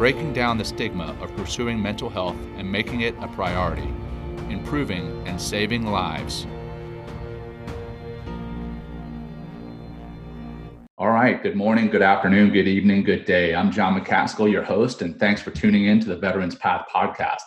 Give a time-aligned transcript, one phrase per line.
[0.00, 3.92] breaking down the stigma of pursuing mental health and making it a priority,
[4.48, 6.46] improving and saving lives.
[10.96, 13.54] All right, good morning, good afternoon, good evening, good day.
[13.54, 17.42] I'm John McCaskill, your host, and thanks for tuning in to the Veterans Path podcast.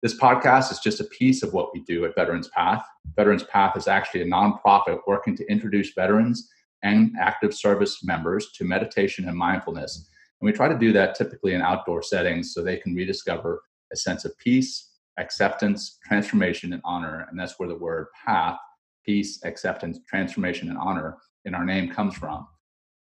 [0.00, 2.86] This podcast is just a piece of what we do at Veterans Path.
[3.16, 6.48] Veterans Path is actually a nonprofit working to introduce veterans
[6.84, 10.08] and active service members to meditation and mindfulness
[10.40, 13.96] and we try to do that typically in outdoor settings so they can rediscover a
[13.96, 17.26] sense of peace, acceptance, transformation, and honor.
[17.30, 18.58] And that's where the word path,
[19.04, 22.46] peace, acceptance, transformation, and honor in our name comes from.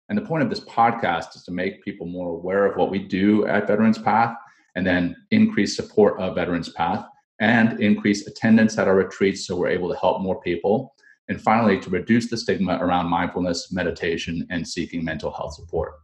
[0.09, 3.01] And the point of this podcast is to make people more aware of what we
[3.01, 4.37] do at Veterans Path
[4.77, 7.07] and then increase support of Veterans Path
[7.41, 10.95] and increase attendance at our retreats so we're able to help more people.
[11.29, 15.95] And finally, to reduce the stigma around mindfulness, meditation, and seeking mental health support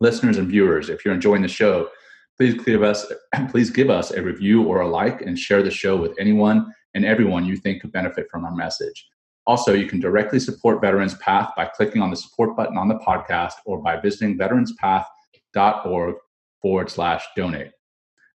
[0.00, 1.88] listeners and viewers, if you're enjoying the show,
[2.36, 3.06] please give us
[3.50, 7.04] please give us a review or a like and share the show with anyone and
[7.04, 9.08] everyone you think could benefit from our message.
[9.46, 12.98] Also, you can directly support Veterans Path by clicking on the support button on the
[12.98, 16.16] podcast or by visiting veteranspath.org
[16.60, 17.70] forward slash donate.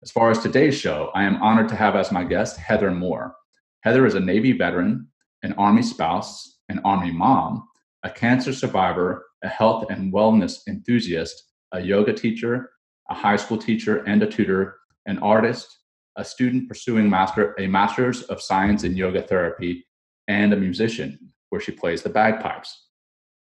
[0.04, 3.36] As far as today's show, I am honored to have as my guest Heather Moore.
[3.82, 5.08] Heather is a Navy veteran,
[5.44, 7.68] an Army spouse, an Army mom,
[8.04, 12.72] a cancer survivor, a health and wellness enthusiast, a yoga teacher,
[13.10, 15.80] a high school teacher and a tutor, an artist,
[16.18, 19.86] a student pursuing master, a master's of science in yoga therapy,
[20.28, 21.18] and a musician
[21.50, 22.88] where she plays the bagpipes.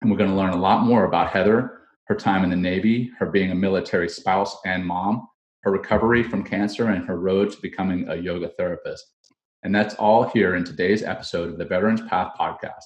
[0.01, 3.11] And we're going to learn a lot more about Heather, her time in the Navy,
[3.19, 5.27] her being a military spouse and mom,
[5.61, 9.05] her recovery from cancer, and her road to becoming a yoga therapist.
[9.63, 12.83] And that's all here in today's episode of the Veterans Path podcast.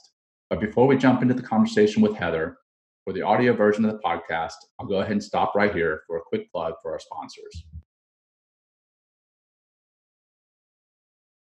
[0.50, 2.58] But before we jump into the conversation with Heather,
[3.04, 6.18] for the audio version of the podcast, I'll go ahead and stop right here for
[6.18, 7.66] a quick plug for our sponsors.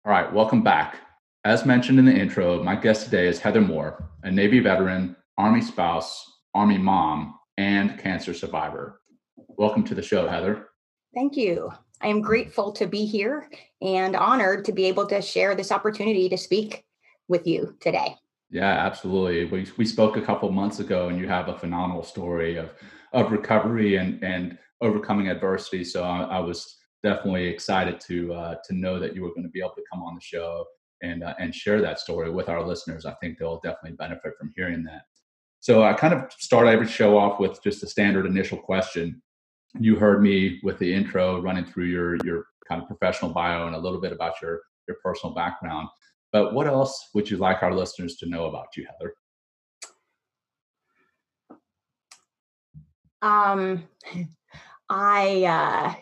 [0.05, 0.97] All right, welcome back.
[1.45, 5.61] As mentioned in the intro, my guest today is Heather Moore, a Navy veteran, Army
[5.61, 9.01] spouse, Army mom, and cancer survivor.
[9.35, 10.69] Welcome to the show, Heather.
[11.13, 11.71] Thank you.
[12.01, 13.49] I am grateful to be here
[13.81, 16.83] and honored to be able to share this opportunity to speak
[17.27, 18.15] with you today.
[18.53, 19.45] Yeah, absolutely.
[19.45, 22.69] We we spoke a couple months ago, and you have a phenomenal story of
[23.11, 25.83] of recovery and and overcoming adversity.
[25.83, 29.49] So I, I was definitely excited to uh, to know that you were going to
[29.49, 30.65] be able to come on the show
[31.01, 33.07] and uh, and share that story with our listeners.
[33.07, 35.01] I think they'll definitely benefit from hearing that.
[35.59, 39.21] So I kind of start every show off with just a standard initial question.
[39.79, 43.75] You heard me with the intro running through your your kind of professional bio and
[43.75, 45.87] a little bit about your your personal background.
[46.33, 49.13] But what else would you like our listeners to know about you, Heather?
[53.21, 53.87] Um,
[54.89, 55.93] I uh,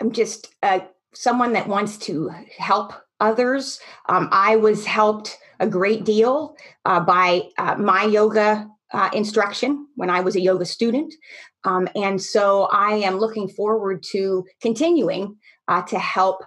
[0.00, 0.80] am just uh,
[1.12, 3.80] someone that wants to help others.
[4.08, 10.10] Um, I was helped a great deal uh, by uh, my yoga uh, instruction when
[10.10, 11.12] I was a yoga student.
[11.64, 16.42] Um, and so I am looking forward to continuing uh, to help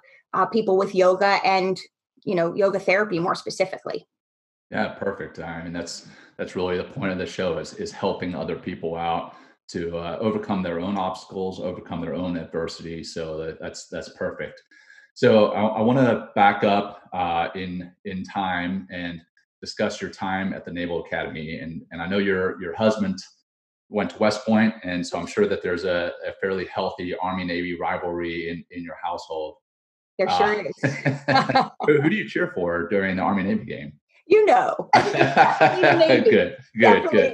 [0.51, 1.79] people with yoga and
[2.27, 4.05] you know yoga therapy more specifically.
[4.69, 6.07] Yeah perfect i mean that's
[6.37, 9.33] that's really the point of the show is is helping other people out
[9.69, 14.61] to uh, overcome their own obstacles overcome their own adversity so that, that's that's perfect.
[15.13, 19.21] So i, I want to back up uh, in in time and
[19.61, 23.17] discuss your time at the naval academy and and i know your your husband
[23.89, 27.45] went to west point and so i'm sure that there's a, a fairly healthy army
[27.45, 29.55] navy rivalry in in your household
[30.17, 30.75] there uh, sure is.
[31.85, 33.93] who, who do you cheer for during the Army Navy game?
[34.27, 34.89] You know.
[34.93, 37.33] good, good, good,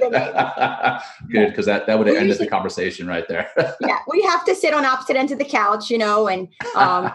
[1.30, 3.50] good, because that, that would have ended usually, the conversation right there.
[3.80, 7.10] yeah, we have to sit on opposite ends of the couch, you know, and um,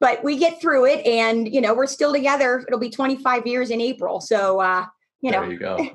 [0.00, 2.64] but we get through it, and you know, we're still together.
[2.68, 4.86] It'll be 25 years in April, so uh,
[5.20, 5.40] you know.
[5.40, 5.90] There you go.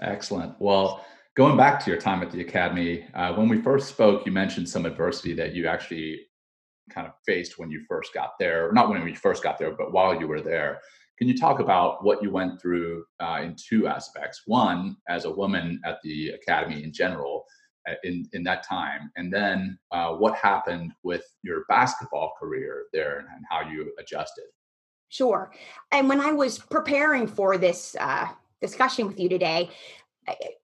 [0.00, 0.54] Excellent.
[0.58, 1.02] Well,
[1.36, 4.68] going back to your time at the academy, uh, when we first spoke, you mentioned
[4.68, 6.26] some adversity that you actually
[6.90, 9.92] kind of faced when you first got there, not when you first got there, but
[9.92, 10.80] while you were there.
[11.16, 14.42] Can you talk about what you went through uh, in two aspects?
[14.46, 17.44] One, as a woman at the academy in general,
[18.02, 23.44] in in that time, and then uh, what happened with your basketball career there, and
[23.48, 24.46] how you adjusted.
[25.08, 25.52] Sure.
[25.92, 28.28] And when I was preparing for this uh,
[28.60, 29.70] discussion with you today,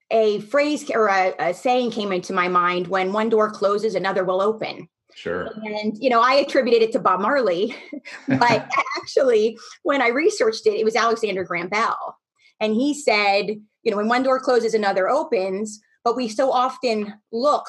[0.09, 4.25] a phrase or a, a, saying came into my mind when one door closes, another
[4.25, 4.89] will open.
[5.15, 5.49] Sure.
[5.63, 7.75] And, you know, I attributed it to Bob Marley,
[8.27, 12.17] but actually, when I researched it, it was Alexander Graham Bell.
[12.59, 13.47] And he said,
[13.83, 17.65] you know, when one door closes, another opens, but we so often look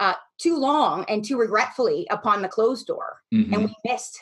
[0.00, 3.52] uh, too long and too regretfully upon the closed door, mm-hmm.
[3.52, 4.20] and we missed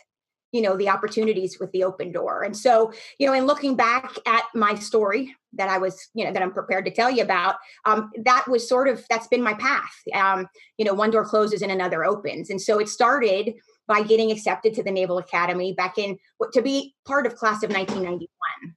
[0.55, 2.45] you know the opportunities with the open door.
[2.45, 6.33] And so you know in looking back at my story that i was you know
[6.33, 9.55] that i'm prepared to tell you about um, that was sort of that's been my
[9.55, 9.95] path.
[10.15, 10.49] Um,
[10.79, 12.51] you know one door closes and another opens.
[12.51, 13.55] And so it started
[13.87, 16.19] by getting accepted to the naval academy back in
[16.53, 18.75] to be part of class of 1991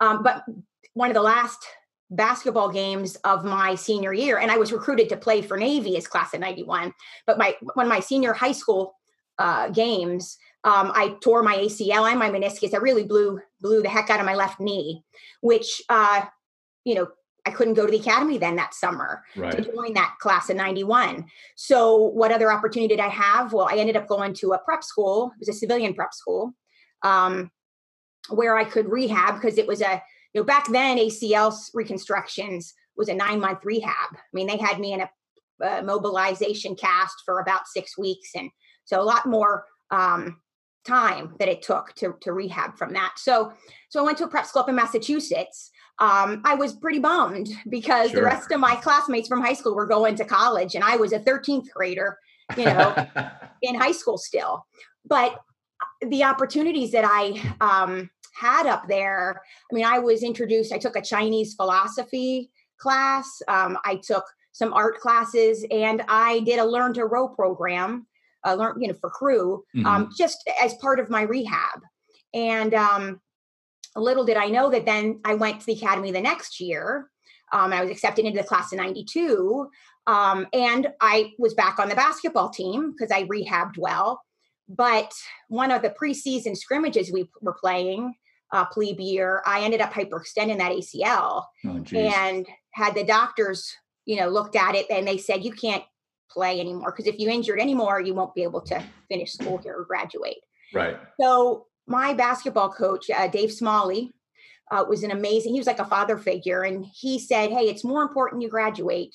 [0.00, 0.44] um, but
[0.94, 1.66] one of the last
[2.10, 6.06] basketball games of my senior year and i was recruited to play for navy as
[6.06, 6.92] class of 91
[7.26, 8.94] but my one of my senior high school
[9.38, 12.74] uh, games um, I tore my ACL and my meniscus.
[12.74, 15.02] I really blew blew the heck out of my left knee,
[15.40, 16.24] which uh,
[16.84, 17.08] you know
[17.44, 19.52] I couldn't go to the academy then that summer right.
[19.52, 21.26] to join that class in 91.
[21.56, 23.52] So what other opportunity did I have?
[23.52, 25.32] Well, I ended up going to a prep school.
[25.34, 26.54] It was a civilian prep school
[27.02, 27.50] um,
[28.28, 30.00] where I could rehab because it was a,
[30.32, 34.12] you know, back then ACL reconstructions was a nine month rehab.
[34.12, 35.10] I mean, they had me in a,
[35.60, 38.30] a mobilization cast for about six weeks.
[38.36, 38.50] And
[38.84, 40.40] so a lot more um,
[40.86, 43.14] time that it took to, to rehab from that.
[43.16, 43.52] So,
[43.88, 45.70] so I went to a prep school up in Massachusetts.
[45.98, 48.20] Um, I was pretty bummed because sure.
[48.20, 51.12] the rest of my classmates from high school were going to college, and I was
[51.12, 52.18] a 13th grader,
[52.56, 52.94] you know,
[53.62, 54.66] in high school still.
[55.04, 55.40] But
[56.00, 59.40] the opportunities that I um, had up there,
[59.70, 60.72] I mean, I was introduced.
[60.72, 63.42] I took a Chinese philosophy class.
[63.46, 68.06] Um, I took some art classes, and I did a learn to row program
[68.44, 69.86] uh, learn, you know, for crew, um, mm-hmm.
[69.86, 71.80] um, just as part of my rehab.
[72.34, 73.20] And um,
[73.96, 77.10] little did I know that then I went to the academy the next year.
[77.52, 79.68] Um, I was accepted into the class of 92.
[80.06, 84.22] Um, and I was back on the basketball team because I rehabbed well.
[84.68, 85.12] But
[85.48, 88.14] one of the preseason scrimmages we were playing,
[88.52, 93.70] uh, plebe year, I ended up hyperextending that ACL oh, and had the doctors,
[94.06, 95.84] you know, looked at it and they said, you can't
[96.32, 99.76] play anymore because if you injured anymore, you won't be able to finish school here
[99.76, 100.38] or graduate.
[100.74, 100.96] Right.
[101.20, 104.12] So my basketball coach, uh, Dave Smalley,
[104.70, 105.52] uh, was an amazing.
[105.52, 109.14] He was like a father figure, and he said, "Hey, it's more important you graduate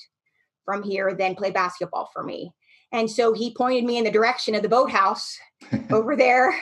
[0.64, 2.52] from here than play basketball for me."
[2.92, 5.36] And so he pointed me in the direction of the boathouse
[5.90, 6.54] over there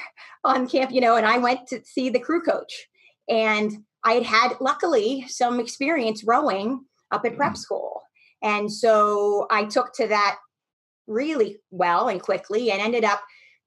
[0.45, 2.87] on camp, you know, and I went to see the crew coach.
[3.29, 7.57] And I had had, luckily, some experience rowing up at prep mm-hmm.
[7.57, 8.03] school.
[8.43, 10.37] And so I took to that
[11.07, 13.23] really well and quickly and ended up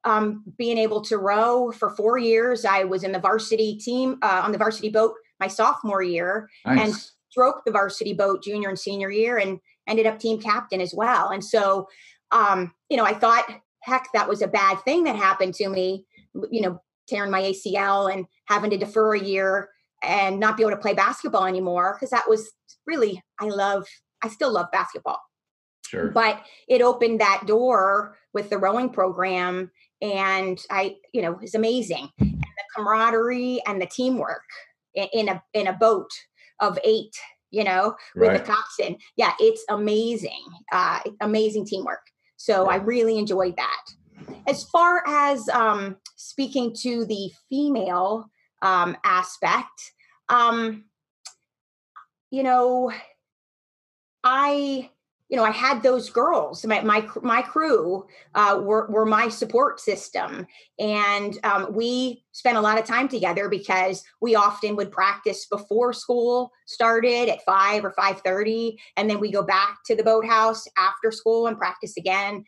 [0.06, 2.66] um, being able to row for four years.
[2.66, 6.80] I was in the varsity team uh, on the varsity boat my sophomore year nice.
[6.80, 6.96] and
[7.30, 11.30] stroked the varsity boat junior and senior year and ended up team captain as well.
[11.30, 11.88] And so,
[12.32, 13.46] um, you know, I thought,
[13.82, 16.06] heck, that was a bad thing that happened to me,
[16.52, 19.70] you know, tearing my ACL and having to defer a year
[20.04, 22.52] and not be able to play basketball anymore because that was
[22.86, 23.86] really, I love,
[24.24, 25.20] I still love basketball.
[25.90, 26.10] Sure.
[26.10, 29.72] But it opened that door with the rowing program,
[30.04, 32.10] and I, you know, it's amazing.
[32.20, 34.44] And the camaraderie and the teamwork
[34.94, 36.12] in, in a in a boat
[36.60, 37.16] of eight,
[37.50, 38.46] you know, with right.
[38.46, 38.98] the coxswain.
[39.16, 40.46] Yeah, it's amazing.
[40.72, 42.06] Uh, amazing teamwork.
[42.38, 42.74] So yeah.
[42.74, 43.86] I really enjoyed that.
[44.48, 48.30] As far as um, speaking to the female
[48.62, 49.92] um, aspect,
[50.30, 50.84] um,
[52.30, 52.92] you know,
[54.24, 54.92] I
[55.30, 56.66] you know, I had those girls.
[56.66, 60.48] My my my crew uh, were were my support system,
[60.80, 65.94] and um, we spent a lot of time together because we often would practice before
[65.94, 70.68] school started at five or five thirty, and then we go back to the boathouse
[70.78, 72.44] after school and practice again.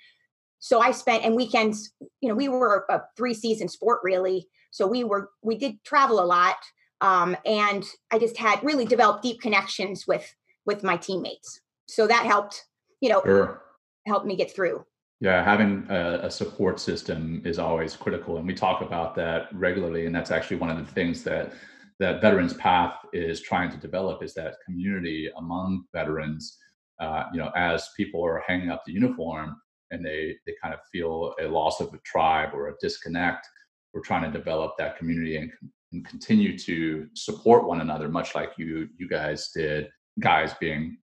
[0.58, 1.94] So I spent and weekends.
[2.20, 6.20] You know, we were a three season sport really, so we were we did travel
[6.20, 6.58] a lot,
[7.00, 10.34] um, and I just had really developed deep connections with
[10.66, 11.62] with my teammates.
[11.88, 12.66] So that helped
[13.02, 13.62] you know, sure.
[14.08, 14.86] help me get through.
[15.20, 20.08] Yeah, having a, a, support system is always critical, and we talk about that regularly.
[20.08, 21.54] And that's actually one of the things that
[22.00, 26.58] that Veterans Path is trying to develop is that community among veterans.
[27.00, 29.56] Uh, you know, as people are hanging up the uniform
[29.92, 33.48] and they they kind of feel a loss of a tribe or a disconnect,
[33.94, 35.52] we're trying to develop that community and,
[35.92, 39.88] and continue to support one another, much like you you guys did.
[40.20, 40.98] Guys being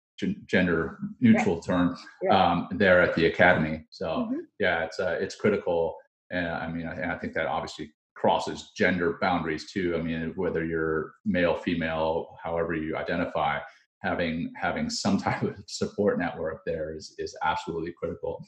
[0.46, 1.64] gender neutral right.
[1.64, 1.96] term
[2.30, 3.84] um, there at the academy.
[3.90, 4.40] So mm-hmm.
[4.58, 5.96] yeah, it's uh, it's critical,
[6.30, 9.94] and I mean, I, I think that obviously crosses gender boundaries too.
[9.96, 13.58] I mean, whether you're male, female, however you identify,
[14.02, 18.44] having having some type of support network there is is absolutely critical.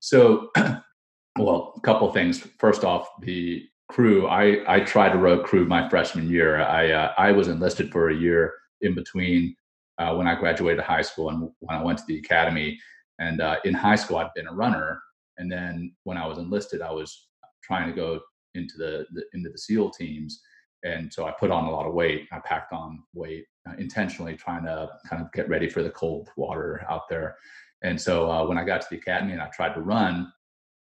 [0.00, 0.50] So,
[1.38, 2.40] well, a couple things.
[2.58, 4.28] First off, the crew.
[4.28, 6.60] I I tried to row crew my freshman year.
[6.60, 9.54] I uh, I was enlisted for a year in between
[10.00, 12.78] uh, when I graduated high school and when I went to the academy.
[13.18, 15.00] And uh, in high school, I'd been a runner,
[15.36, 17.28] and then when I was enlisted, I was
[17.62, 18.20] trying to go
[18.54, 20.40] into the, the into the SEAL teams,
[20.84, 22.26] and so I put on a lot of weight.
[22.32, 26.30] I packed on weight uh, intentionally, trying to kind of get ready for the cold
[26.36, 27.36] water out there.
[27.82, 30.32] And so uh, when I got to the academy and I tried to run,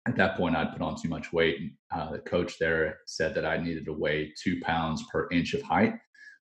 [0.07, 1.71] at that point I'd put on too much weight.
[1.93, 5.61] Uh, the coach there said that I needed to weigh two pounds per inch of
[5.61, 5.95] height,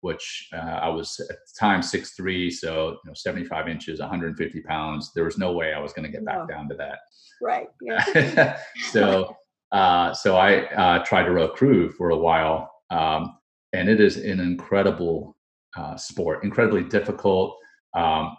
[0.01, 4.61] which uh, I was at the time six three, so you know 75 inches, 150
[4.61, 5.11] pounds.
[5.13, 6.47] There was no way I was going to get back no.
[6.47, 6.99] down to that.
[7.41, 7.67] Right.
[7.81, 8.59] Yeah.
[8.91, 9.35] so
[9.71, 13.37] uh, so I uh, tried to row crew for a while, um,
[13.73, 15.35] and it is an incredible
[15.75, 17.57] uh, sport, incredibly difficult.
[17.93, 18.35] Um,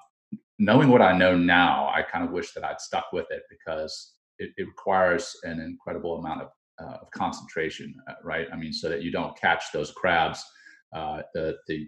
[0.58, 4.14] knowing what I know now, I kind of wish that I'd stuck with it because
[4.38, 6.48] it, it requires an incredible amount of,
[6.82, 8.48] uh, of concentration, uh, right?
[8.52, 10.42] I mean, so that you don't catch those crabs.
[10.94, 11.86] Uh, the the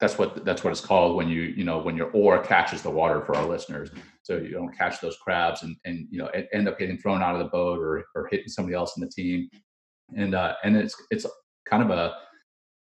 [0.00, 2.90] that's what that's what it's called when you you know when your oar catches the
[2.90, 3.90] water for our listeners.
[4.22, 7.34] So you don't catch those crabs and and you know end up getting thrown out
[7.34, 9.48] of the boat or or hitting somebody else in the team.
[10.16, 11.26] And uh and it's it's
[11.68, 12.14] kind of a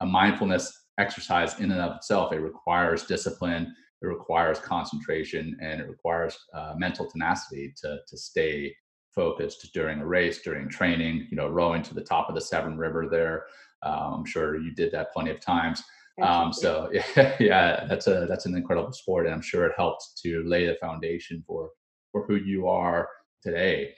[0.01, 2.34] a mindfulness exercise in and of itself.
[2.34, 8.74] It requires discipline it requires concentration and it requires uh, mental tenacity to to stay
[9.13, 12.77] focused during a race during training you know rowing to the top of the severn
[12.77, 13.45] river there
[13.86, 15.84] um, i'm sure you did that plenty of times
[16.22, 20.20] um, so yeah, yeah, that's a that's an incredible sport, and I'm sure it helped
[20.24, 21.72] to lay the foundation for
[22.12, 23.10] for who you are
[23.44, 23.94] today.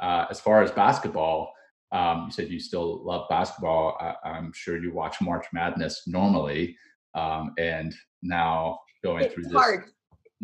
[0.00, 1.52] Uh, as far as basketball,
[1.92, 3.96] um, you said you still love basketball.
[4.00, 6.76] I, am sure you watch March Madness normally,
[7.14, 9.52] um, and now going it's through this.
[9.52, 9.84] Hard.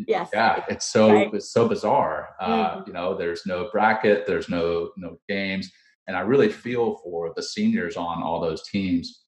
[0.07, 0.29] Yes.
[0.33, 1.33] Yeah, it's so right.
[1.33, 2.29] it's so bizarre.
[2.39, 2.87] Uh, mm-hmm.
[2.87, 5.69] You know, there's no bracket, there's no no games,
[6.09, 9.25] and I really feel for the seniors on all those teams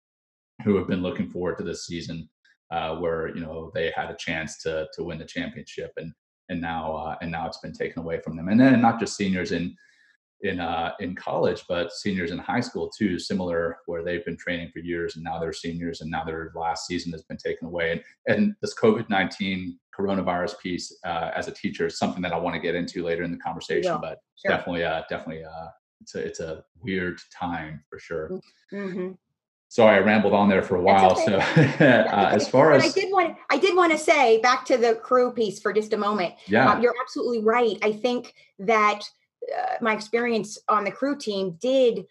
[0.63, 2.27] who have been looking forward to this season,
[2.71, 6.11] uh, where you know they had a chance to to win the championship, and
[6.49, 8.49] and now uh, and now it's been taken away from them.
[8.49, 9.75] And then not just seniors in
[10.41, 13.19] in uh, in college, but seniors in high school too.
[13.19, 16.87] Similar, where they've been training for years, and now they're seniors, and now their last
[16.87, 17.91] season has been taken away.
[17.91, 22.39] And and this COVID nineteen coronavirus piece, uh, as a teacher, is something that I
[22.39, 23.91] want to get into later in the conversation.
[23.91, 24.57] Yeah, but sure.
[24.57, 25.67] definitely, uh, definitely, uh,
[26.01, 28.39] it's a it's a weird time for sure.
[28.73, 29.11] Mm-hmm
[29.71, 31.13] sorry, I rambled on there for a while.
[31.13, 31.25] Okay.
[31.25, 31.37] So,
[31.85, 34.95] uh, as far as I did want, I did want to say back to the
[34.95, 36.35] crew piece for just a moment.
[36.47, 37.77] Yeah, um, you're absolutely right.
[37.81, 39.01] I think that
[39.57, 42.05] uh, my experience on the crew team did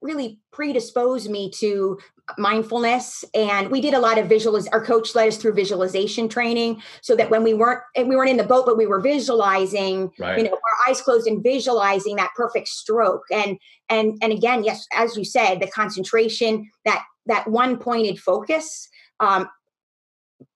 [0.00, 1.98] really predispose me to
[2.38, 6.80] mindfulness and we did a lot of visualiz our coach led us through visualization training
[7.02, 10.10] so that when we weren't and we weren't in the boat but we were visualizing
[10.18, 10.38] right.
[10.38, 13.58] you know our eyes closed and visualizing that perfect stroke and
[13.90, 18.88] and and again yes as you said the concentration that that one pointed focus
[19.20, 19.46] um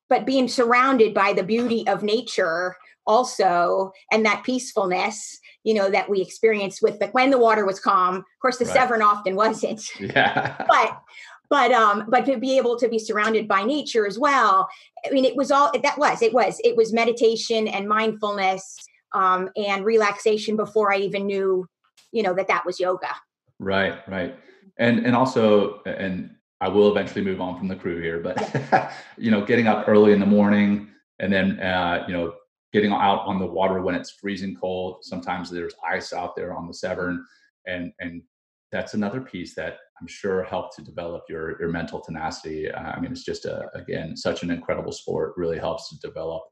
[0.09, 6.09] but being surrounded by the beauty of nature also and that peacefulness you know that
[6.09, 8.75] we experienced with but when the water was calm of course the right.
[8.75, 11.03] severn often wasn't yeah but
[11.51, 14.69] but um but to be able to be surrounded by nature as well
[15.07, 18.77] i mean it was all that was it was it was meditation and mindfulness
[19.15, 21.67] um and relaxation before i even knew
[22.13, 23.11] you know that that was yoga
[23.59, 24.37] right right
[24.79, 28.93] and and also and i will eventually move on from the crew here but yeah.
[29.17, 30.89] you know getting up early in the morning
[31.19, 32.35] and then uh you know
[32.73, 36.67] getting out on the water when it's freezing cold sometimes there's ice out there on
[36.67, 37.25] the severn
[37.67, 38.23] and and
[38.71, 42.71] that's another piece that I'm sure helped to develop your your mental tenacity.
[42.71, 45.35] Uh, I mean, it's just a again such an incredible sport.
[45.37, 46.43] Really helps to develop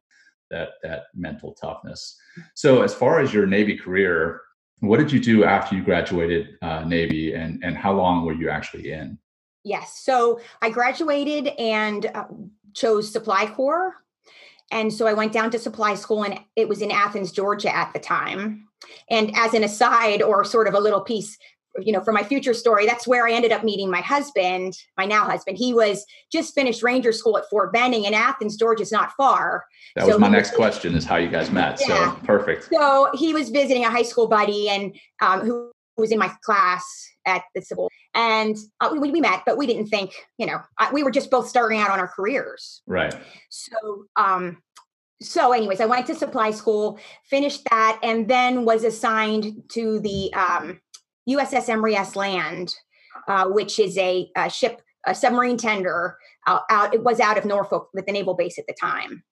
[0.50, 2.16] that that mental toughness.
[2.54, 4.40] So, as far as your Navy career,
[4.80, 8.48] what did you do after you graduated uh, Navy, and and how long were you
[8.48, 9.18] actually in?
[9.64, 12.26] Yes, so I graduated and uh,
[12.74, 13.94] chose Supply Corps,
[14.70, 17.92] and so I went down to supply school, and it was in Athens, Georgia at
[17.92, 18.68] the time.
[19.10, 21.38] And as an aside, or sort of a little piece,
[21.80, 25.04] you know, for my future story, that's where I ended up meeting my husband, my
[25.04, 25.58] now husband.
[25.58, 29.64] He was just finished Ranger School at Fort Benning, and Athens, Georgia is not far.
[29.94, 31.80] That so was my next was, question: is how you guys met.
[31.86, 32.14] Yeah.
[32.14, 32.68] So perfect.
[32.72, 36.84] So he was visiting a high school buddy, and um, who was in my class
[37.26, 40.92] at the civil, and uh, we, we, met, but we didn't think, you know, I,
[40.92, 42.82] we were just both starting out on our careers.
[42.86, 43.14] Right.
[43.48, 44.58] So um,
[45.20, 50.32] so anyways i went to supply school finished that and then was assigned to the
[50.34, 50.80] um,
[51.28, 52.74] uss emory s land
[53.28, 56.16] uh, which is a, a, ship a submarine tender
[56.46, 59.22] out, out it was out of norfolk with the naval base at the time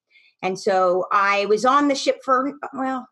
[0.43, 3.09] and so i was on the ship for well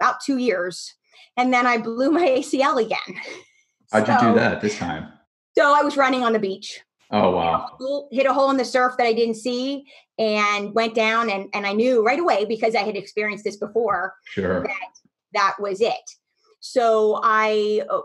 [0.00, 0.94] about two years
[1.36, 3.20] and then i blew my acl again
[3.92, 5.08] how'd so, you do that this time
[5.56, 7.52] so i was running on the beach Oh wow!
[7.52, 9.84] Hit a, hole, hit a hole in the surf that I didn't see,
[10.18, 14.14] and went down, and and I knew right away because I had experienced this before.
[14.24, 14.62] Sure.
[14.62, 14.90] That
[15.34, 16.10] that was it.
[16.66, 18.00] So I uh,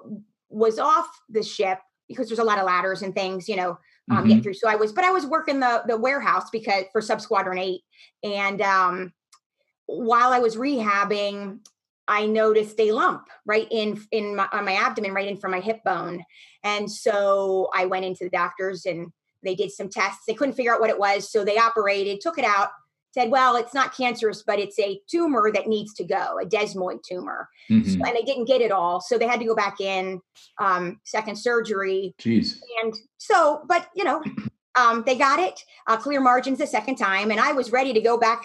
[0.50, 3.78] was off the ship because there's a lot of ladders and things, you know,
[4.12, 4.28] um, mm-hmm.
[4.28, 4.56] getting through.
[4.56, 7.84] So I was, but I was working the the warehouse because for Sub Squadron Eight,
[8.22, 9.14] and um,
[9.86, 11.60] while I was rehabbing,
[12.06, 15.62] I noticed a lump right in in my, on my abdomen, right in from my
[15.62, 16.26] hip bone,
[16.62, 19.08] and so I went into the doctors and
[19.42, 20.24] they did some tests.
[20.28, 22.72] They couldn't figure out what it was, so they operated, took it out,
[23.12, 27.00] said, "Well, it's not cancerous, but it's a tumor that needs to go, a desmoid
[27.08, 27.90] tumor." Mm-hmm.
[27.90, 30.22] So, and they didn't get it all, so they had to go back in,
[30.60, 32.16] um, second surgery.
[32.20, 32.60] Jeez.
[32.84, 34.24] And so, but you know,
[34.80, 38.02] um, they got it, uh, clear margins the second time, and I was ready to
[38.02, 38.44] go back,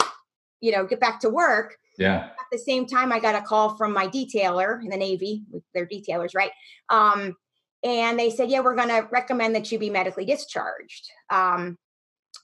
[0.60, 2.24] you know, get back to work yeah.
[2.24, 5.86] At the same time, I got a call from my detailer in the Navy, they're
[5.86, 6.50] detailers, right?
[6.88, 7.36] Um,
[7.82, 11.08] and they said, yeah, we're going to recommend that you be medically discharged.
[11.30, 11.78] Um,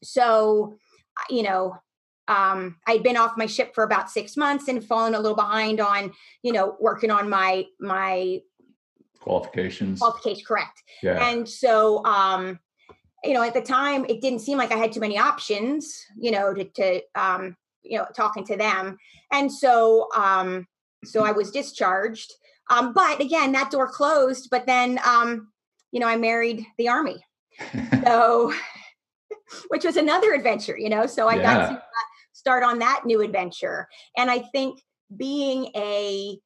[0.03, 0.77] so,
[1.29, 1.77] you know,
[2.31, 5.81] um, I'd been off my ship for about six months and fallen a little behind
[5.81, 8.41] on, you know, working on my my
[9.21, 9.99] qualifications.
[9.99, 10.83] Qualifications, correct.
[11.03, 11.29] Yeah.
[11.29, 12.59] And so, um,
[13.25, 16.31] you know, at the time, it didn't seem like I had too many options, you
[16.31, 18.97] know, to, to um, you know talking to them
[19.33, 20.67] and so um
[21.05, 22.33] so i was discharged
[22.71, 25.49] um but again that door closed but then um
[25.93, 27.25] you know i married the army
[28.05, 28.53] so
[29.69, 31.43] which was another adventure you know so i yeah.
[31.43, 31.81] got to uh,
[32.41, 34.81] start on that new adventure and i think
[35.17, 36.39] being a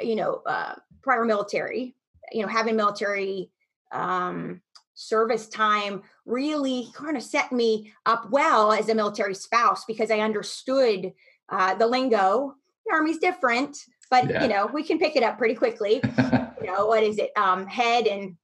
[0.00, 1.94] you know uh, prior military
[2.32, 3.50] you know having military
[3.92, 4.62] um
[4.94, 10.20] service time really kind of set me up well as a military spouse because I
[10.20, 11.12] understood
[11.48, 12.54] uh, the lingo.
[12.86, 13.76] The Army's different,
[14.10, 14.42] but yeah.
[14.42, 16.00] you know we can pick it up pretty quickly.
[16.18, 17.30] you know what is it?
[17.36, 18.36] Um, head and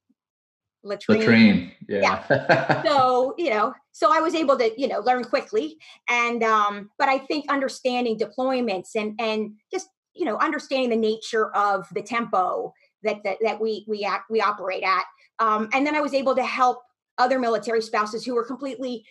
[0.83, 1.19] latrine.
[1.19, 2.23] Latrine, yeah.
[2.29, 2.83] yeah.
[2.83, 5.77] so you know, so I was able to you know learn quickly,
[6.09, 11.55] and um, but I think understanding deployments and and just you know understanding the nature
[11.55, 15.05] of the tempo that that, that we we act we operate at
[15.39, 16.81] um, and then I was able to help
[17.17, 19.05] other military spouses who were completely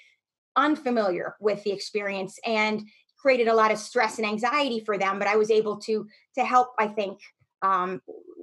[0.56, 2.82] unfamiliar with the experience and
[3.18, 5.18] created a lot of stress and anxiety for them.
[5.18, 7.18] But I was able to to help, I think,
[7.62, 8.00] um,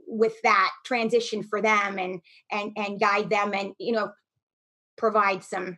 [0.08, 4.12] with that transition for them and and and guide them and you know
[4.98, 5.78] provide some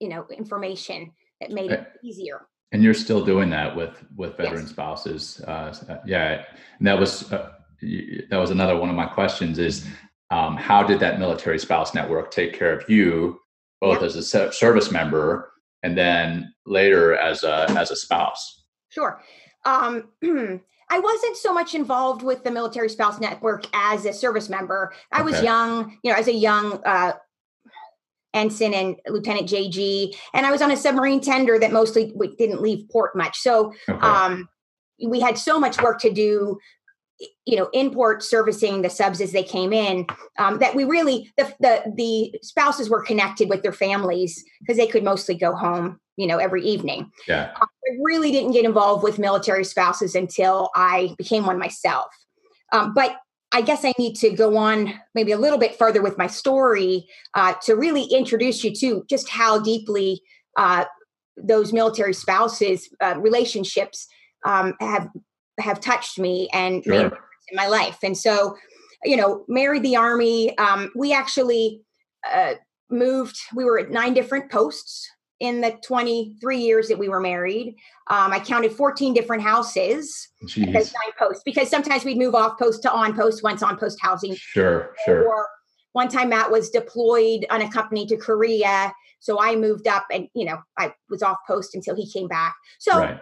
[0.00, 1.10] you know information
[1.40, 2.46] that made it easier.
[2.72, 4.70] And you're still doing that with with veteran yes.
[4.70, 6.44] spouses uh, yeah
[6.78, 7.52] and that was uh,
[8.30, 9.86] that was another one of my questions is
[10.30, 13.38] um, how did that military spouse network take care of you
[13.80, 18.64] both as a service member and then later as a as a spouse?
[18.88, 19.20] Sure.
[19.64, 20.08] Um,
[20.90, 24.92] I wasn't so much involved with the military spouse network as a service member.
[25.12, 25.30] I okay.
[25.30, 27.12] was young, you know, as a young uh,
[28.32, 32.88] ensign and lieutenant JG, and I was on a submarine tender that mostly didn't leave
[32.90, 33.38] port much.
[33.38, 33.98] So okay.
[33.98, 34.48] um,
[35.04, 36.58] we had so much work to do
[37.46, 40.06] you know import servicing the subs as they came in
[40.38, 44.86] um, that we really the, the the spouses were connected with their families because they
[44.86, 47.66] could mostly go home you know every evening yeah i
[48.02, 52.06] really didn't get involved with military spouses until i became one myself
[52.72, 53.16] um, but
[53.52, 57.06] i guess i need to go on maybe a little bit further with my story
[57.34, 60.20] uh, to really introduce you to just how deeply
[60.56, 60.84] uh,
[61.36, 64.06] those military spouses uh, relationships
[64.44, 65.08] um, have
[65.58, 66.92] have touched me and sure.
[66.92, 67.12] made
[67.50, 67.98] in my life.
[68.02, 68.56] And so,
[69.04, 70.56] you know, married the army.
[70.58, 71.82] Um, we actually
[72.30, 72.54] uh,
[72.90, 73.38] moved.
[73.54, 75.08] We were at nine different posts
[75.40, 77.76] in the 23 years that we were married.
[78.08, 80.28] Um, I counted 14 different houses
[80.76, 84.34] nine posts because sometimes we'd move off post to on post once on post housing.
[84.36, 85.26] Sure, sure.
[85.26, 85.48] Or
[85.92, 88.92] one time Matt was deployed unaccompanied to Korea.
[89.20, 92.54] So I moved up and, you know, I was off post until he came back.
[92.78, 93.20] So right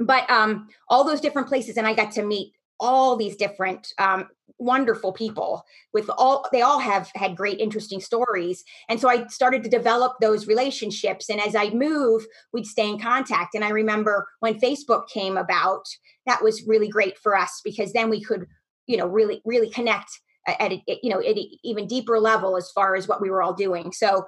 [0.00, 4.26] but um, all those different places, and I got to meet all these different um,
[4.58, 5.64] wonderful people
[5.94, 8.62] with all they all have had great interesting stories.
[8.88, 11.30] And so i started to develop those relationships.
[11.30, 13.54] And as i move we'd stay in contact.
[13.54, 15.86] And i remember when facebook came about
[16.26, 18.46] that was really great for us because then we could
[18.86, 20.10] you know really really connect
[20.46, 23.42] at a, you know at an even deeper level as far as what we were
[23.42, 23.92] all doing.
[23.92, 24.26] So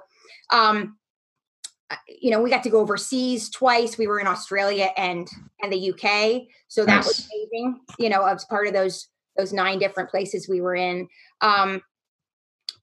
[0.51, 0.97] um
[2.07, 3.97] you know, we got to go overseas twice.
[3.97, 5.27] We were in Australia and
[5.61, 7.05] and the UK, so that nice.
[7.05, 7.79] was amazing.
[7.97, 11.07] You know, as part of those those nine different places we were in.
[11.41, 11.81] Um,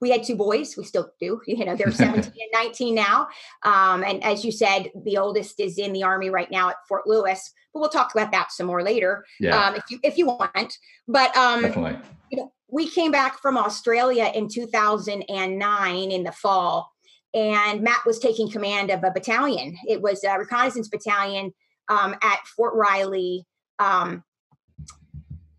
[0.01, 0.77] we had two boys.
[0.77, 1.41] We still do.
[1.47, 3.29] You know, they're 17 and 19 now.
[3.65, 7.07] Um, and as you said, the oldest is in the army right now at Fort
[7.07, 7.53] Lewis.
[7.73, 9.57] But we'll talk about that some more later, yeah.
[9.57, 10.77] um, if you if you want.
[11.07, 11.99] But um, definitely,
[12.31, 16.91] you know, we came back from Australia in 2009 in the fall,
[17.35, 19.77] and Matt was taking command of a battalion.
[19.87, 21.53] It was a reconnaissance battalion
[21.89, 23.47] um, at Fort Riley,
[23.79, 24.25] um,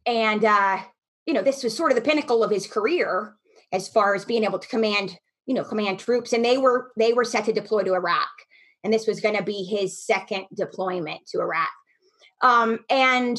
[0.06, 0.80] and uh,
[1.26, 3.36] you know, this was sort of the pinnacle of his career
[3.72, 6.34] as far as being able to command, you know, command troops.
[6.34, 8.30] And they were they were set to deploy to Iraq,
[8.84, 11.70] and this was going to be his second deployment to Iraq.
[12.42, 13.38] Um, and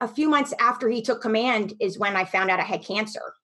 [0.00, 3.34] a few months after he took command is when I found out I had cancer.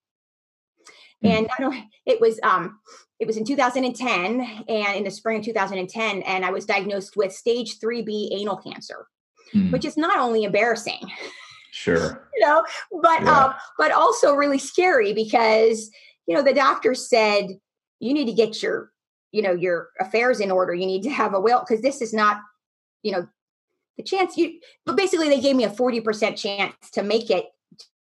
[1.23, 1.29] Hmm.
[1.29, 2.79] And I don't, it was um,
[3.25, 7.33] it was in 2010 and in the spring of 2010, and I was diagnosed with
[7.33, 9.07] stage 3B anal cancer,
[9.55, 9.73] mm.
[9.73, 11.01] which is not only embarrassing,
[11.73, 12.65] sure, you know,
[13.01, 13.45] but yeah.
[13.45, 15.91] um, but also really scary because
[16.27, 17.49] you know, the doctor said,
[18.01, 18.93] you need to get your,
[19.33, 20.75] you know, your affairs in order.
[20.75, 22.41] You need to have a will because this is not,
[23.03, 23.29] you know,
[23.97, 27.47] the chance you, but basically they gave me a 40% chance to make it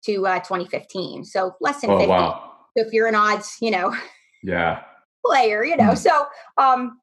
[0.06, 1.26] to uh, 2015.
[1.26, 2.10] So less than oh, 50.
[2.10, 2.52] Wow.
[2.78, 3.96] So if you're an odds, you know,
[4.44, 4.84] yeah,
[5.26, 5.98] player, you know, mm.
[5.98, 6.26] so,
[6.58, 7.00] um,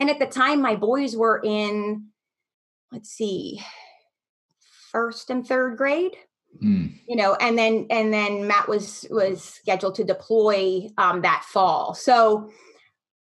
[0.00, 2.08] and at the time my boys were in,
[2.92, 3.60] let's see,
[4.92, 6.16] first and third grade.
[6.62, 6.94] Mm.
[7.06, 11.92] You know, and then and then Matt was was scheduled to deploy um, that fall.
[11.92, 12.50] So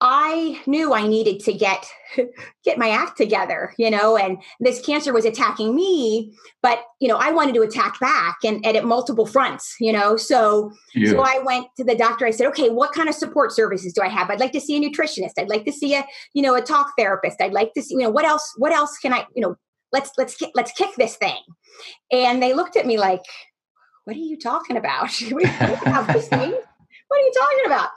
[0.03, 1.87] I knew I needed to get
[2.65, 7.15] get my act together, you know, and this cancer was attacking me, but you know,
[7.15, 10.17] I wanted to attack back and, and at multiple fronts, you know.
[10.17, 11.11] So yeah.
[11.11, 12.25] so I went to the doctor.
[12.25, 14.29] I said, okay, what kind of support services do I have?
[14.29, 15.31] I'd like to see a nutritionist.
[15.39, 17.41] I'd like to see a, you know, a talk therapist.
[17.41, 19.55] I'd like to see, you know, what else, what else can I, you know,
[19.93, 21.39] let's let's let's kick this thing
[22.11, 23.21] and they looked at me like
[24.03, 26.53] what are you talking about we have this thing
[27.13, 27.89] what are you talking about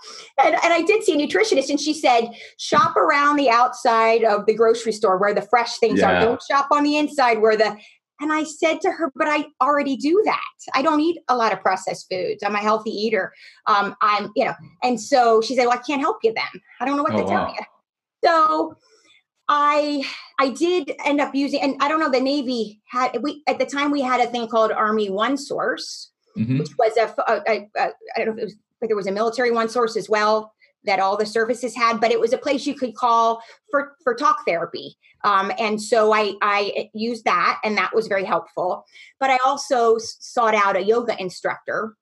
[0.44, 4.46] and, and i did see a nutritionist and she said shop around the outside of
[4.46, 6.18] the grocery store where the fresh things yeah.
[6.18, 7.76] are don't shop on the inside where the
[8.20, 10.40] and I said to her, but I already do that.
[10.74, 12.42] I don't eat a lot of processed foods.
[12.42, 13.33] I'm a healthy eater.
[13.66, 16.62] Um, I'm, you know, and so she said, well, I can't help you then.
[16.81, 17.46] I don't know what oh, to wow.
[17.46, 17.61] tell you.
[18.24, 18.76] So
[19.48, 20.05] I
[20.38, 23.66] I did end up using, and I don't know, the Navy had we at the
[23.66, 26.59] time we had a thing called Army One Source, mm-hmm.
[26.59, 29.07] which was a, a, a, a I don't know if it was but there was
[29.07, 30.53] a military one source as well
[30.85, 34.15] that all the services had, but it was a place you could call for for
[34.15, 34.97] talk therapy.
[35.25, 38.85] Um, and so I I used that, and that was very helpful.
[39.19, 41.97] But I also sought out a yoga instructor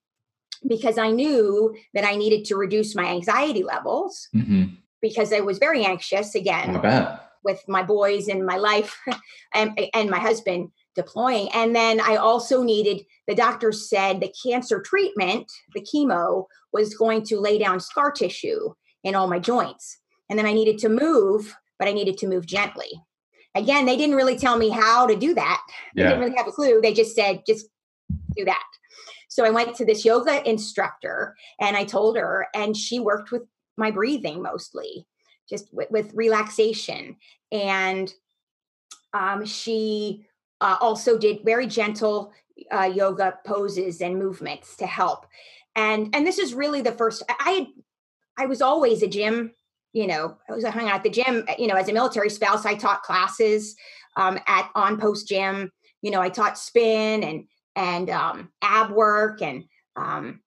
[0.67, 4.75] because I knew that I needed to reduce my anxiety levels mm-hmm.
[5.01, 6.81] because I was very anxious again
[7.45, 8.99] with my boys and my life
[9.55, 11.49] and, and my husband deploying.
[11.53, 17.23] And then I also needed, the doctor said the cancer treatment, the chemo, was going
[17.25, 19.99] to lay down scar tissue in all my joints.
[20.29, 22.91] And then I needed to move, but I needed to move gently.
[23.55, 25.63] Again, they didn't really tell me how to do that.
[25.95, 26.09] They yeah.
[26.09, 26.81] didn't really have a clue.
[26.81, 27.67] They just said, just
[28.37, 28.65] do that.
[29.29, 33.43] So I went to this yoga instructor and I told her, and she worked with
[33.77, 35.07] my breathing mostly
[35.49, 37.17] just with, with relaxation.
[37.53, 38.13] And
[39.13, 40.27] um, she
[40.61, 42.33] uh, also did very gentle
[42.73, 45.27] uh, yoga poses and movements to help.
[45.77, 47.23] And and this is really the first.
[47.29, 47.69] I
[48.39, 49.53] I was always a gym.
[49.93, 51.45] You know, I was hanging out at the gym.
[51.59, 53.77] You know, as a military spouse, I taught classes
[54.17, 55.71] um, at on post gym.
[56.03, 57.45] You know, I taught spin and
[57.77, 59.65] and um, ab work and
[59.97, 60.41] um,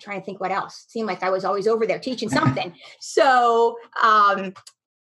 [0.00, 0.84] trying to think what else.
[0.86, 2.74] It seemed like I was always over there teaching something.
[3.00, 4.52] so, um,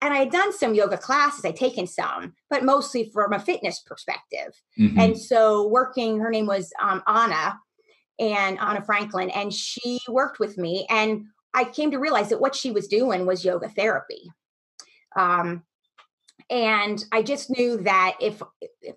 [0.02, 3.78] and I had done some yoga classes, I'd taken some, but mostly from a fitness
[3.78, 4.60] perspective.
[4.78, 4.98] Mm-hmm.
[4.98, 7.58] And so, working, her name was um, Anna
[8.18, 10.86] and Anna Franklin, and she worked with me.
[10.90, 14.30] And I came to realize that what she was doing was yoga therapy.
[15.16, 15.62] Um,
[16.50, 18.42] and I just knew that if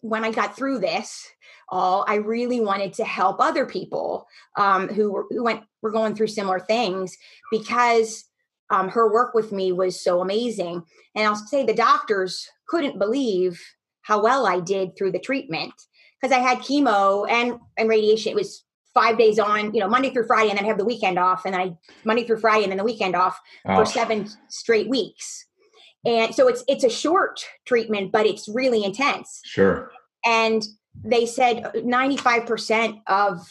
[0.02, 1.30] when I got through this,
[1.70, 6.16] all I really wanted to help other people um, who were who went were going
[6.16, 7.16] through similar things
[7.52, 8.26] because
[8.70, 10.84] um, her work with me was so amazing.
[11.16, 13.62] And I'll say the doctors couldn't believe
[14.02, 15.74] how well I did through the treatment
[16.22, 18.32] because I had chemo and and radiation.
[18.32, 20.86] It was five days on, you know, Monday through Friday, and then I have the
[20.86, 23.76] weekend off, and then I Monday through Friday, and then the weekend off oh.
[23.76, 25.46] for seven straight weeks.
[26.06, 29.42] And so it's it's a short treatment, but it's really intense.
[29.44, 29.92] Sure.
[30.24, 30.64] And
[31.04, 33.48] they said 95% of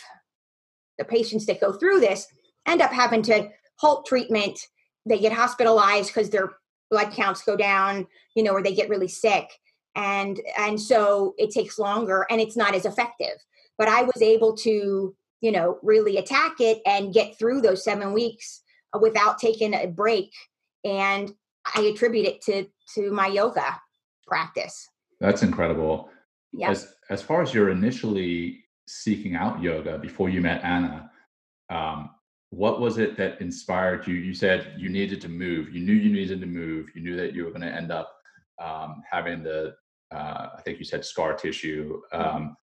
[0.98, 2.27] the patients that go through this
[2.66, 4.59] end up having to halt treatment.
[5.06, 6.54] They get hospitalized because their
[6.90, 9.50] blood counts go down, you know, or they get really sick.
[9.94, 13.36] And and so it takes longer and it's not as effective.
[13.78, 18.12] But I was able to, you know, really attack it and get through those seven
[18.12, 18.62] weeks
[19.00, 20.32] without taking a break.
[20.84, 21.32] And
[21.74, 23.80] I attribute it to to my yoga
[24.26, 24.88] practice.
[25.20, 26.10] That's incredible.
[26.52, 26.70] Yeah.
[26.70, 31.10] As as far as you're initially seeking out yoga before you met Anna,
[31.70, 32.10] um,
[32.56, 34.14] what was it that inspired you?
[34.14, 35.74] You said you needed to move.
[35.74, 36.86] You knew you needed to move.
[36.94, 38.14] You knew that you were going to end up
[38.62, 39.74] um, having the,
[40.12, 42.00] uh, I think you said scar tissue.
[42.12, 42.56] Um,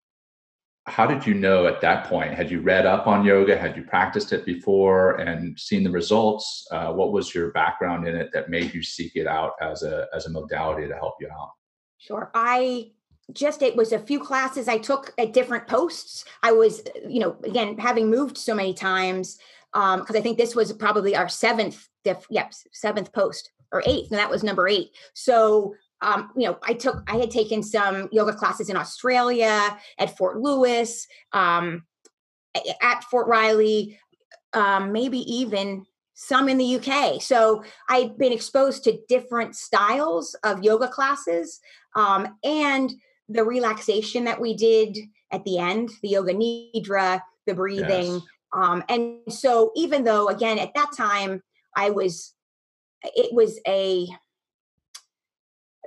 [0.86, 2.34] how did you know at that point?
[2.34, 3.58] Had you read up on yoga?
[3.58, 6.68] Had you practiced it before and seen the results?
[6.72, 10.08] Uh, what was your background in it that made you seek it out as a
[10.16, 11.52] as a modality to help you out?
[11.98, 12.32] Sure.
[12.34, 12.92] I
[13.34, 16.26] just it was a few classes I took at different posts.
[16.42, 19.38] I was, you know, again having moved so many times
[19.74, 24.10] because um, I think this was probably our seventh, diff, yep, seventh post or eighth,
[24.12, 24.90] and that was number eight.
[25.14, 30.18] So um, you know, I took, I had taken some yoga classes in Australia, at
[30.18, 31.84] Fort Lewis, um,
[32.82, 34.00] at Fort Riley,
[34.54, 37.22] um, maybe even some in the UK.
[37.22, 41.60] So I'd been exposed to different styles of yoga classes
[41.96, 42.92] um, and
[43.28, 44.98] the relaxation that we did
[45.32, 48.14] at the end, the yoga nidra, the breathing.
[48.14, 48.22] Yes.
[48.54, 51.44] Um, and so even though, again, at that time,
[51.76, 52.34] I was,
[53.04, 54.08] it was a,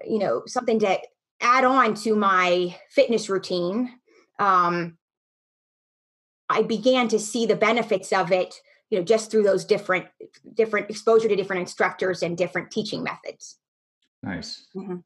[0.07, 0.99] you know something to
[1.41, 3.91] add on to my fitness routine
[4.39, 4.97] um,
[6.49, 8.55] i began to see the benefits of it
[8.91, 10.07] you know just through those different
[10.55, 13.59] different exposure to different instructors and different teaching methods
[14.23, 14.97] nice mm-hmm.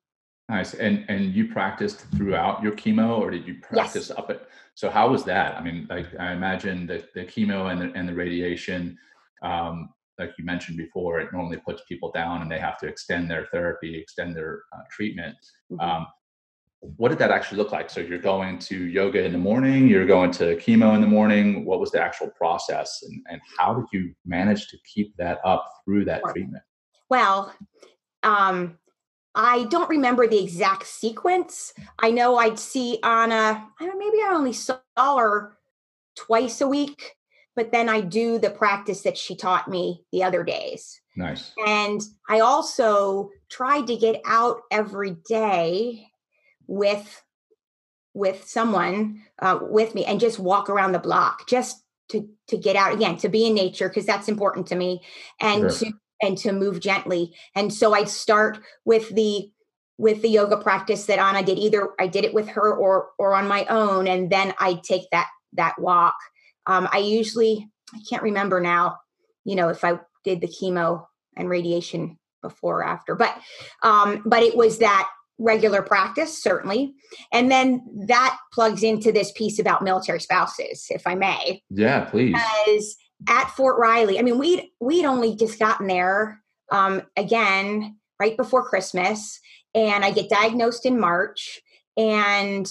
[0.49, 4.19] nice and and you practiced throughout your chemo or did you practice yes.
[4.19, 7.81] up at so how was that i mean like i imagine that the chemo and
[7.81, 8.97] the, and the radiation
[9.43, 13.31] um, like you mentioned before, it normally puts people down and they have to extend
[13.31, 15.37] their therapy, extend their uh, treatment.
[15.71, 15.81] Mm-hmm.
[15.81, 16.07] Um,
[16.81, 17.91] what did that actually look like?
[17.91, 21.65] So you're going to yoga in the morning, you're going to chemo in the morning.
[21.65, 25.67] What was the actual process, and, and how did you manage to keep that up
[25.85, 26.63] through that treatment?
[27.09, 27.53] Well,
[28.23, 28.79] um,
[29.37, 31.75] I don't remember the exact sequence.
[31.99, 33.69] I know I'd see Anna.
[33.79, 35.57] I don't, maybe I only saw her
[36.17, 37.17] twice a week
[37.57, 41.01] but then I do the practice that she taught me the other days.
[41.17, 41.53] Nice.
[41.67, 46.07] And I also tried to get out every day
[46.69, 47.23] with
[48.13, 52.77] with someone uh, with me and just walk around the block just to to get
[52.77, 55.03] out again to be in nature because that's important to me
[55.41, 55.71] and sure.
[55.71, 59.51] to and to move gently and so i start with the
[59.99, 63.35] with the yoga practice that anna did either i did it with her or or
[63.35, 66.15] on my own and then i take that that walk
[66.67, 68.99] um, I usually, I can't remember now,
[69.45, 73.37] you know, if I did the chemo and radiation before or after, but,
[73.83, 76.95] um, but it was that regular practice, certainly.
[77.31, 81.63] And then that plugs into this piece about military spouses, if I may.
[81.71, 82.35] Yeah, please.
[82.35, 82.97] Because
[83.29, 88.69] at Fort Riley, I mean, we'd, we'd only just gotten there um, again right before
[88.69, 89.41] Christmas.
[89.75, 91.61] And I get diagnosed in March
[91.97, 92.67] and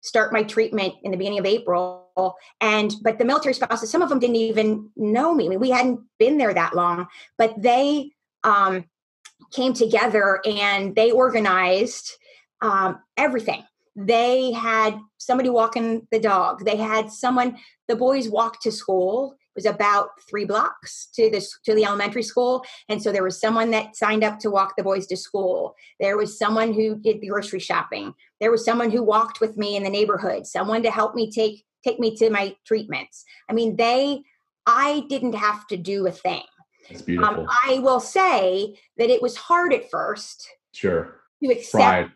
[0.00, 2.36] start my treatment in the beginning of April.
[2.60, 5.46] And but the military spouses some of them didn't even know me.
[5.46, 7.06] I mean, we hadn't been there that long
[7.36, 8.10] but they
[8.44, 8.84] um,
[9.52, 12.12] came together and they organized
[12.60, 13.62] um, everything.
[13.94, 16.64] They had somebody walking the dog.
[16.64, 17.58] They had someone
[17.88, 22.64] the boys walked to school was about three blocks to this to the elementary school
[22.88, 26.16] and so there was someone that signed up to walk the boys to school there
[26.16, 29.82] was someone who did the grocery shopping there was someone who walked with me in
[29.82, 33.24] the neighborhood someone to help me take take me to my treatments.
[33.48, 34.22] I mean, they,
[34.66, 36.42] I didn't have to do a thing.
[36.88, 37.40] That's um, beautiful.
[37.40, 40.48] Um, I will say that it was hard at first.
[40.72, 41.20] Sure.
[41.42, 42.10] To accept Pride.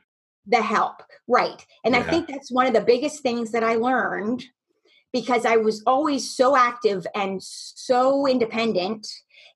[0.46, 1.02] the help.
[1.28, 1.64] Right.
[1.84, 2.00] And yeah.
[2.00, 4.44] I think that's one of the biggest things that I learned
[5.12, 9.06] because I was always so active and so independent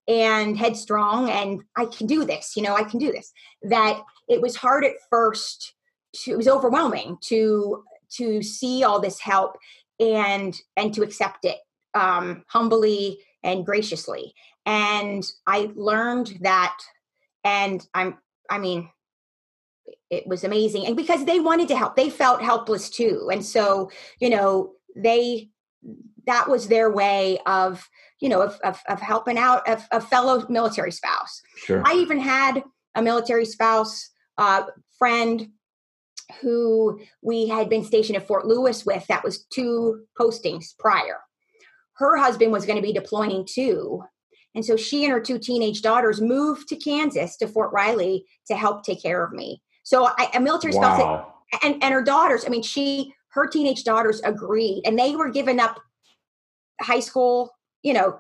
[0.09, 3.33] and headstrong and I can do this, you know, I can do this.
[3.63, 5.75] That it was hard at first
[6.15, 9.57] to it was overwhelming to to see all this help
[10.01, 11.59] and and to accept it
[11.95, 16.77] um, humbly and graciously and i learned that
[17.45, 18.19] and i'm
[18.51, 18.89] i mean
[20.11, 23.91] it was amazing and because they wanted to help they felt helpless too and so
[24.21, 25.49] you know they
[26.27, 27.89] that was their way of
[28.21, 31.83] you know of, of, of helping out a, a, fellow military spouse sure.
[31.87, 32.63] i even had
[32.95, 34.63] a military spouse uh,
[34.99, 35.49] friend
[36.41, 41.19] who we had been stationed at Fort Lewis with, that was two postings prior.
[41.95, 44.03] Her husband was going to be deploying too.
[44.55, 48.57] And so she and her two teenage daughters moved to Kansas to Fort Riley to
[48.57, 49.63] help take care of me.
[49.83, 51.27] So I, a military spouse,
[51.63, 52.45] and and her daughters.
[52.45, 55.79] I mean, she her teenage daughters agreed, and they were giving up
[56.81, 58.19] high school, you know,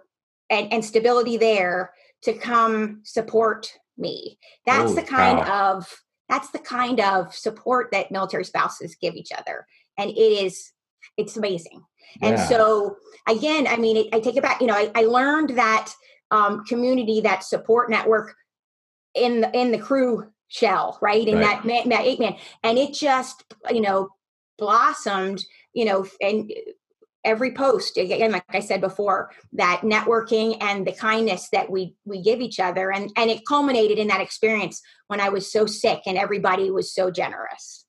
[0.51, 4.39] and and stability there to come support me.
[4.67, 5.77] That's the kind cow.
[5.77, 9.67] of that's the kind of support that military spouses give each other,
[9.99, 10.73] and it is
[11.17, 11.83] it's amazing.
[12.23, 12.97] And so
[13.29, 14.61] again, I mean, it, I take it back.
[14.61, 15.93] You know, I, I learned that
[16.31, 18.35] um, community, that support network
[19.15, 21.27] in the, in the crew shell, right?
[21.27, 21.45] In Right.
[21.45, 24.11] that man, that eight man, and it just you know
[24.59, 25.45] blossomed.
[25.73, 26.51] You know, and
[27.27, 32.23] every post again, like I said before, that networking and the kindness that we we
[32.23, 36.03] give each other, and and it culminated in that experience when I was so sick
[36.07, 37.85] and everybody was so generous.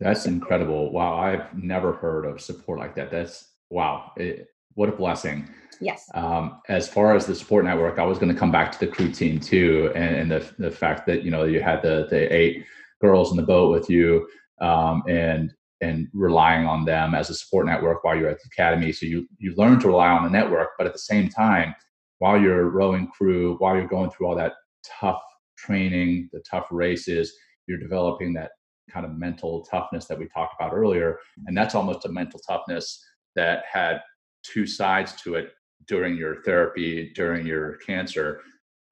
[0.00, 0.90] That's incredible.
[0.92, 3.10] Wow, I've never heard of support like that.
[3.10, 4.12] That's wow.
[4.16, 5.48] It, what a blessing.
[5.80, 6.08] Yes.
[6.14, 8.86] Um, as far as the support network, I was going to come back to the
[8.86, 12.34] crew team too, and, and the the fact that you know you had the the
[12.34, 12.64] eight
[13.00, 14.26] girls in the boat with you,
[14.60, 18.92] um, and and relying on them as a support network while you're at the academy.
[18.92, 21.74] So you you learn to rely on the network, but at the same time,
[22.18, 25.22] while you're rowing crew, while you're going through all that tough
[25.56, 27.32] training, the tough races,
[27.66, 28.50] you're developing that
[28.90, 33.02] kind of mental toughness that we talked about earlier, and that's almost a mental toughness
[33.36, 34.00] that had
[34.42, 35.52] two sides to it
[35.86, 38.40] during your therapy during your cancer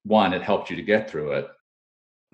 [0.05, 1.47] one it helped you to get through it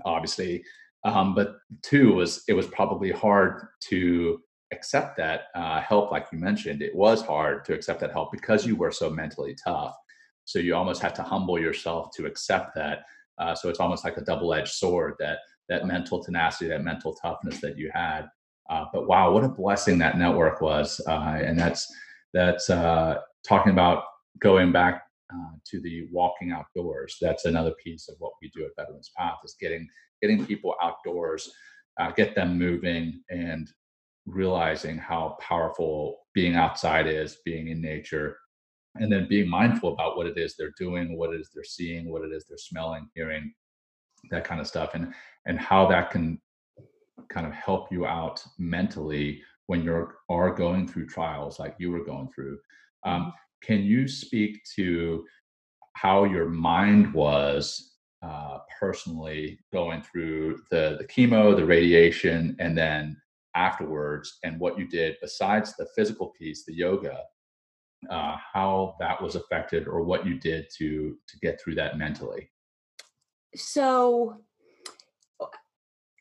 [0.05, 0.63] obviously
[1.05, 4.41] um, but two was it was probably hard to
[4.75, 8.67] accept that uh, help like you mentioned it was hard to accept that help because
[8.67, 9.95] you were so mentally tough.
[10.45, 12.99] So you almost had to humble yourself to accept that.
[13.39, 17.61] Uh, so it's almost like a double-edged sword that that mental tenacity that mental toughness
[17.61, 18.23] that you had.
[18.71, 21.83] Uh, but wow what a blessing that network was uh, and that's
[22.33, 24.05] that's uh, talking about
[24.41, 27.17] going back uh, to the walking outdoors.
[27.21, 29.89] That's another piece of what we do at Veterans Path is getting
[30.21, 31.51] getting people outdoors,
[32.01, 33.69] uh, get them moving, and
[34.27, 38.39] realizing how powerful being outside is, being in nature,
[38.97, 42.11] and then being mindful about what it is they're doing, what it is they're seeing,
[42.11, 43.53] what it is they're smelling, hearing,
[44.31, 45.13] that kind of stuff, and
[45.47, 46.41] and how that can
[47.29, 52.05] kind of help you out mentally when you're are going through trials like you were
[52.05, 52.59] going through.
[53.05, 53.33] Um,
[53.63, 55.25] can you speak to
[55.95, 63.17] how your mind was uh, personally going through the the chemo, the radiation, and then
[63.55, 67.19] afterwards, and what you did besides the physical piece, the yoga,
[68.11, 72.51] uh, how that was affected, or what you did to to get through that mentally?
[73.55, 74.41] So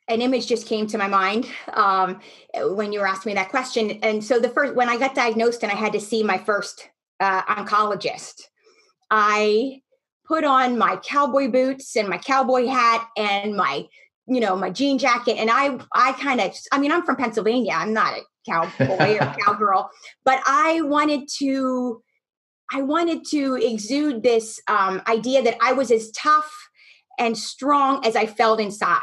[0.07, 2.19] an image just came to my mind um,
[2.53, 3.91] when you were asking me that question.
[4.03, 6.89] And so the first, when I got diagnosed and I had to see my first
[7.19, 8.41] uh, oncologist,
[9.09, 9.81] I
[10.25, 13.85] put on my cowboy boots and my cowboy hat and my,
[14.27, 15.37] you know, my jean jacket.
[15.37, 17.73] And I, I kind of, I mean, I'm from Pennsylvania.
[17.75, 19.89] I'm not a cowboy or cowgirl,
[20.23, 22.01] but I wanted to,
[22.71, 26.51] I wanted to exude this um, idea that I was as tough
[27.19, 28.99] and strong as I felt inside,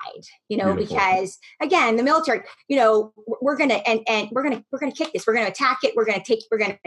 [0.49, 0.97] you know, Beautiful.
[0.97, 5.13] because again, the military, you know, we're gonna and and we're gonna we're gonna kick
[5.13, 6.79] this, we're gonna attack it, we're gonna take, we're gonna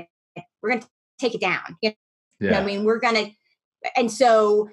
[0.62, 0.86] we're gonna
[1.20, 1.78] take it down.
[1.82, 1.92] You
[2.40, 3.28] know, Yeah, I mean, we're gonna,
[3.96, 4.70] and so,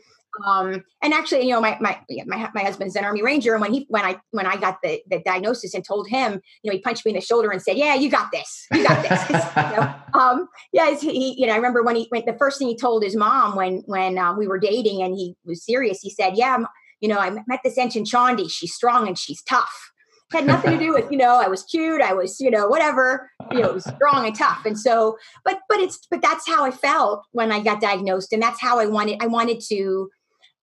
[0.46, 3.72] um, and actually, you know, my my my my husband's an Army Ranger, and when
[3.72, 6.80] he when I when I got the the diagnosis and told him, you know, he
[6.82, 9.20] punched me in the shoulder and said, "Yeah, you got this, you got this.
[9.56, 12.68] you know, um, yeah, he, you know, I remember when he went, the first thing
[12.68, 16.10] he told his mom when, when uh, we were dating and he was serious, he
[16.10, 16.58] said, yeah,
[17.00, 18.50] you know, I met this ancient Chandi.
[18.50, 19.92] She's strong and she's tough.
[20.32, 22.00] Had nothing to do with, you know, I was cute.
[22.00, 24.64] I was, you know, whatever, you know, it was strong and tough.
[24.64, 28.32] And so, but, but it's, but that's how I felt when I got diagnosed.
[28.32, 30.08] And that's how I wanted, I wanted to,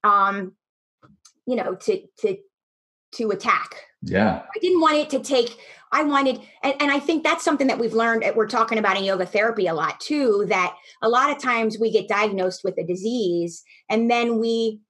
[0.04, 0.54] um,
[1.46, 2.38] you know, to, to,
[3.14, 5.58] to attack yeah, I didn't want it to take,
[5.92, 8.96] I wanted, and, and I think that's something that we've learned, that we're talking about
[8.98, 12.78] in yoga therapy a lot too, that a lot of times we get diagnosed with
[12.78, 14.82] a disease and then we,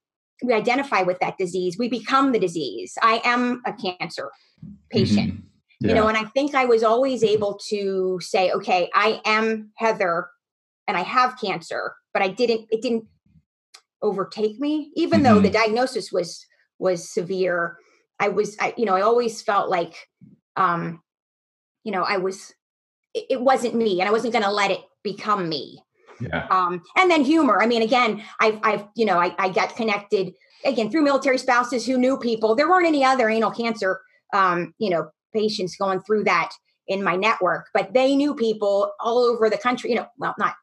[0.43, 1.77] we identify with that disease.
[1.79, 2.97] We become the disease.
[3.01, 4.29] I am a cancer
[4.91, 5.89] patient, Mhm.
[5.89, 10.27] you know, and I think I was always able to say, okay, I am Heather
[10.87, 13.05] and I have cancer, but I didn't, it didn't
[14.01, 16.45] overtake me, even though the diagnosis was,
[16.79, 17.77] was severe.
[18.19, 19.95] I was, I, you know, I always felt like,
[20.55, 21.01] um,
[21.83, 22.53] you know, I was,
[23.13, 25.83] it, it wasn't me and I wasn't going to let it become me.
[26.19, 27.61] yeah, Um, and then humor.
[27.61, 30.33] I mean, again, I've, I've, you know, I, I got connected
[30.65, 32.55] again through military spouses who knew people.
[32.55, 34.01] There weren't any other anal cancer,
[34.33, 36.51] um, you know, patients going through that
[36.87, 40.55] in my network, but they knew people all over the country, you know, well, not,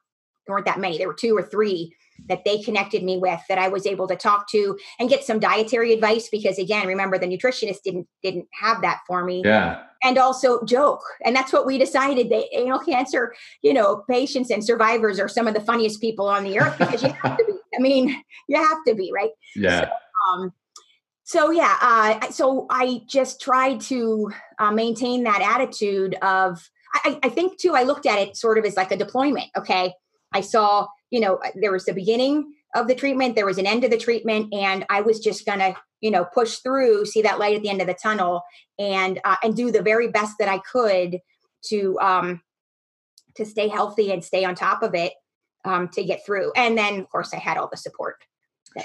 [0.45, 0.97] there weren't that many.
[0.97, 1.95] There were two or three
[2.27, 5.39] that they connected me with that I was able to talk to and get some
[5.39, 9.41] dietary advice because again, remember the nutritionist didn't didn't have that for me.
[9.43, 9.83] Yeah.
[10.03, 11.01] And also joke.
[11.23, 15.47] And that's what we decided that anal cancer, you know, patients and survivors are some
[15.47, 17.53] of the funniest people on the earth because you have to be.
[17.75, 19.31] I mean, you have to be, right?
[19.55, 19.85] Yeah.
[19.85, 19.91] So,
[20.31, 20.53] um,
[21.23, 26.69] so yeah, uh, so I just tried to uh, maintain that attitude of.
[27.03, 27.73] I, I think too.
[27.75, 29.47] I looked at it sort of as like a deployment.
[29.57, 29.91] Okay,
[30.35, 33.65] I saw, you know, uh, there was the beginning of the treatment, there was an
[33.65, 37.39] end to the treatment, and I was just gonna, you know, push through, see that
[37.39, 38.43] light at the end of the tunnel,
[38.77, 41.19] and uh, and do the very best that I could
[41.69, 42.41] to um,
[43.35, 45.13] to stay healthy and stay on top of it
[45.63, 46.51] um, to get through.
[46.55, 48.17] And then, of course, I had all the support.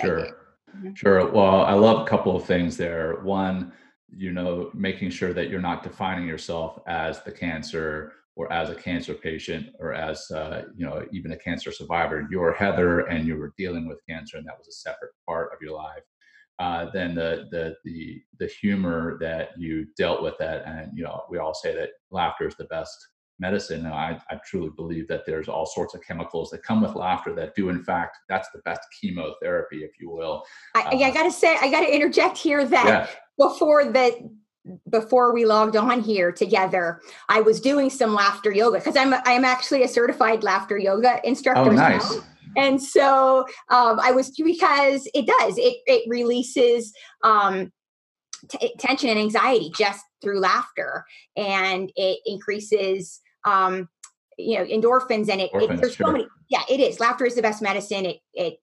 [0.01, 0.29] Sure.
[0.77, 0.95] Mm-hmm.
[0.95, 1.31] Sure.
[1.31, 3.17] Well, I love a couple of things there.
[3.23, 3.73] One,
[4.17, 8.74] you know, making sure that you're not defining yourself as the cancer or as a
[8.74, 12.26] cancer patient or as uh, you know even a cancer survivor.
[12.31, 15.59] You're Heather, and you were dealing with cancer, and that was a separate part of
[15.61, 16.03] your life.
[16.59, 21.22] Uh, then the the the the humor that you dealt with that, and you know,
[21.31, 22.97] we all say that laughter is the best
[23.41, 23.87] medicine.
[23.87, 27.35] And I, I truly believe that there's all sorts of chemicals that come with laughter
[27.35, 30.45] that do, in fact, that's the best chemotherapy, if you will.
[30.76, 33.07] I, uh, I gotta say, I gotta interject here that yeah.
[33.39, 34.31] before the
[34.89, 39.45] before we logged on here together, I was doing some laughter yoga because I'm I'm
[39.45, 41.71] actually a certified laughter yoga instructor.
[41.71, 42.15] Oh, nice.
[42.15, 42.23] Now.
[42.57, 46.93] And so um, I was because it does it it releases
[47.23, 47.73] um,
[48.49, 51.05] t- tension and anxiety just through laughter,
[51.37, 53.89] and it increases um,
[54.41, 56.07] you know endorphins and it, it there's sure.
[56.07, 58.55] so many yeah it is laughter is the best medicine it it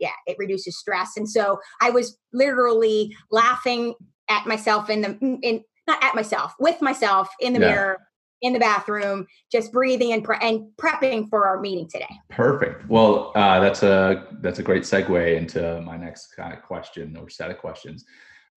[0.00, 3.94] yeah it reduces stress and so i was literally laughing
[4.28, 7.68] at myself in the mm, in not at myself with myself in the yeah.
[7.68, 7.98] mirror
[8.42, 13.32] in the bathroom just breathing and, pre- and prepping for our meeting today perfect well
[13.34, 17.50] uh, that's a that's a great segue into my next kind of question or set
[17.50, 18.04] of questions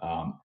[0.03, 0.41] um,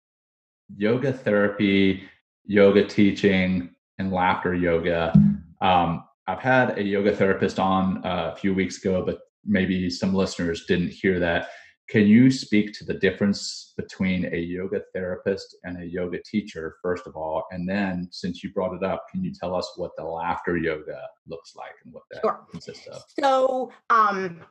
[0.75, 2.03] yoga therapy
[2.45, 5.13] yoga teaching and laughter yoga
[5.61, 10.13] um, I've had a yoga therapist on uh, a few weeks ago, but maybe some
[10.13, 11.49] listeners didn't hear that.
[11.89, 17.05] Can you speak to the difference between a yoga therapist and a yoga teacher, first
[17.07, 17.45] of all?
[17.51, 21.01] And then, since you brought it up, can you tell us what the laughter yoga
[21.27, 22.45] looks like and what that sure.
[22.49, 23.03] consists of?
[23.19, 24.41] So, um,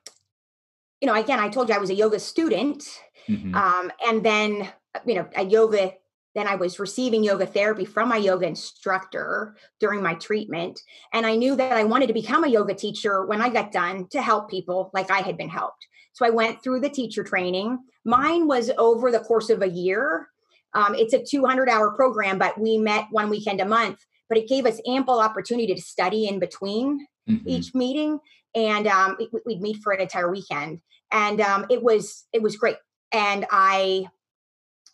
[1.00, 2.84] you know, again, I told you I was a yoga student.
[3.28, 3.54] Mm-hmm.
[3.54, 4.68] Um, and then,
[5.06, 5.94] you know, a yoga
[6.34, 10.80] then I was receiving yoga therapy from my yoga instructor during my treatment.
[11.12, 14.06] And I knew that I wanted to become a yoga teacher when I got done
[14.12, 15.86] to help people like I had been helped.
[16.12, 17.78] So I went through the teacher training.
[18.04, 20.28] Mine was over the course of a year.
[20.74, 23.98] Um, it's a 200 hour program, but we met one weekend a month.
[24.28, 27.48] But it gave us ample opportunity to study in between mm-hmm.
[27.48, 28.18] each meeting,
[28.54, 30.80] and um, we'd meet for an entire weekend.
[31.10, 32.76] And um, it was it was great.
[33.12, 34.06] And I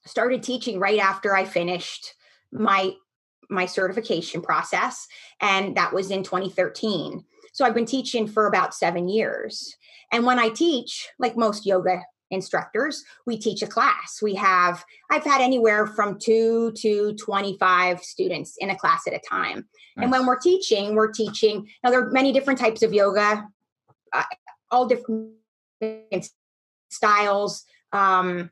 [0.06, 2.14] started teaching right after I finished
[2.50, 2.94] my
[3.50, 5.06] my certification process
[5.40, 7.24] and that was in 2013.
[7.52, 9.76] So I've been teaching for about 7 years.
[10.12, 14.20] And when I teach, like most yoga instructors, we teach a class.
[14.22, 19.20] We have I've had anywhere from 2 to 25 students in a class at a
[19.28, 19.66] time.
[19.96, 20.04] Nice.
[20.04, 23.46] And when we're teaching, we're teaching now there are many different types of yoga
[24.12, 24.24] uh,
[24.70, 26.30] all different
[26.90, 28.50] styles um,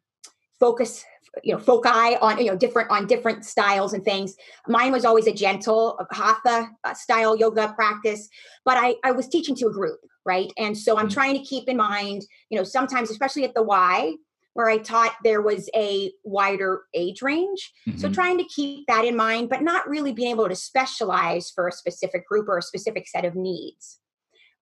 [0.59, 1.05] focus
[1.43, 4.37] you know foci on you know different on different styles and things.
[4.69, 8.29] Mine was always a gentle hatha uh, style yoga practice
[8.65, 10.53] but i i was teaching to a group right?
[10.59, 11.13] And so i'm mm.
[11.13, 14.15] trying to keep in mind you know sometimes especially at the y
[14.55, 17.73] where i taught there was a wider age range.
[17.89, 17.99] Mm-hmm.
[17.99, 21.69] so trying to keep that in mind but not really being able to specialize for
[21.69, 23.99] a specific group or a specific set of needs.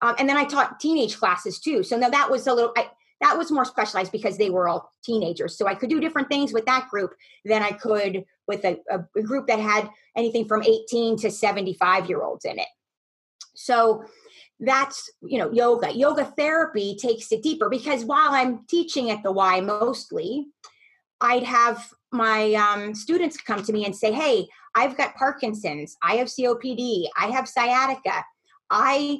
[0.02, 1.82] Um, and then i taught teenage classes too.
[1.82, 2.90] So now that was a little I,
[3.20, 5.56] that was more specialized because they were all teenagers.
[5.56, 9.22] So I could do different things with that group than I could with a, a
[9.22, 12.68] group that had anything from 18 to 75 year olds in it.
[13.54, 14.04] So
[14.60, 19.32] that's you know yoga yoga therapy takes it deeper because while i'm teaching at the
[19.32, 20.46] y mostly
[21.20, 24.46] i'd have my um, students come to me and say hey
[24.76, 28.24] i've got parkinson's i have copd i have sciatica
[28.70, 29.18] i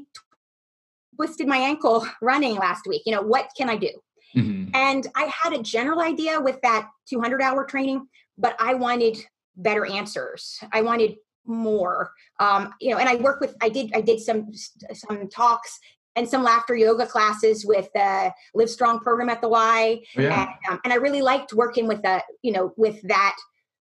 [1.17, 3.03] twisted my ankle running last week.
[3.07, 3.91] You know, what can I do?
[4.37, 4.71] Mm-hmm.
[4.75, 8.07] And I had a general idea with that 200 hour training,
[8.37, 9.19] but I wanted
[9.57, 10.59] better answers.
[10.73, 12.11] I wanted more.
[12.41, 14.51] Um, you know, and I work with, I did, I did some,
[14.93, 15.79] some talks
[16.17, 20.01] and some laughter yoga classes with the Livestrong program at the Y.
[20.17, 20.43] Oh, yeah.
[20.43, 23.37] and, um, and I really liked working with that, you know, with that,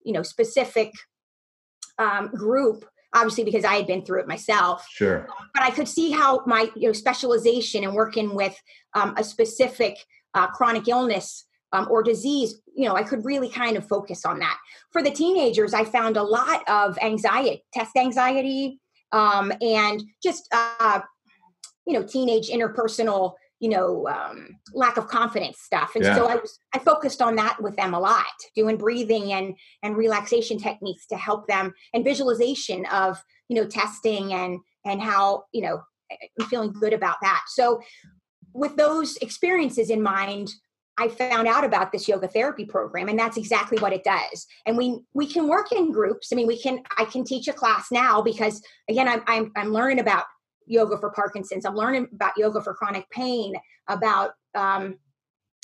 [0.04, 0.92] you know, specific
[1.98, 2.84] um, group
[3.16, 4.86] obviously because I had been through it myself.
[4.90, 5.26] Sure.
[5.54, 8.56] But I could see how my you know specialization and working with
[8.94, 9.96] um, a specific
[10.34, 14.38] uh, chronic illness um, or disease, you know, I could really kind of focus on
[14.38, 14.58] that.
[14.92, 18.78] For the teenagers, I found a lot of anxiety, test anxiety,
[19.12, 21.00] um, and just uh,
[21.86, 25.92] you know, teenage interpersonal you know um, lack of confidence stuff.
[25.94, 26.14] And yeah.
[26.14, 29.96] so i was i focused on that with them a lot doing breathing and and
[29.96, 35.62] relaxation techniques to help them and visualization of you know testing and and how you
[35.62, 35.80] know
[36.40, 37.42] i'm feeling good about that.
[37.48, 37.80] So
[38.52, 40.50] with those experiences in mind
[40.98, 44.46] i found out about this yoga therapy program and that's exactly what it does.
[44.66, 46.32] And we we can work in groups.
[46.32, 49.72] I mean we can i can teach a class now because again i'm i'm, I'm
[49.72, 50.24] learning about
[50.66, 51.64] yoga for Parkinson's.
[51.64, 53.54] I'm learning about yoga for chronic pain.
[53.88, 54.98] About, um,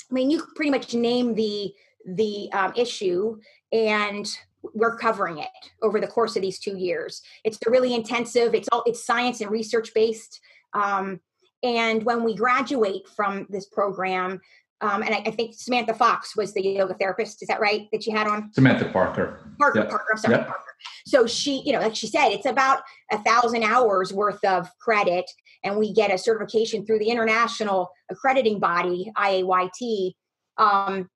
[0.09, 1.73] I mean, you pretty much name the
[2.05, 3.37] the um, issue,
[3.71, 4.27] and
[4.73, 5.49] we're covering it
[5.81, 7.21] over the course of these two years.
[7.43, 8.53] It's a really intensive.
[8.53, 10.39] It's all it's science and research based.
[10.73, 11.19] Um,
[11.63, 14.41] and when we graduate from this program,
[14.81, 17.41] um, and I, I, think Samantha Fox was the yoga therapist.
[17.41, 17.87] Is that right?
[17.93, 19.49] That you had on Samantha Parker.
[19.57, 19.79] Parker.
[19.79, 19.89] Yep.
[19.89, 20.05] Parker.
[20.11, 20.47] I'm sorry, yep.
[20.47, 20.62] Parker.
[21.05, 25.29] So she, you know, like she said, it's about a thousand hours worth of credit,
[25.63, 30.13] and we get a certification through the international accrediting body IAYT.
[30.57, 31.09] Um,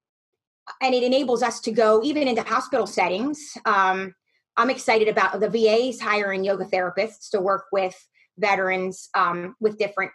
[0.82, 3.39] and it enables us to go even into hospital settings.
[3.66, 4.14] Um,
[4.58, 7.95] I'm excited about the VAs hiring yoga therapists to work with
[8.38, 10.12] veterans um, with different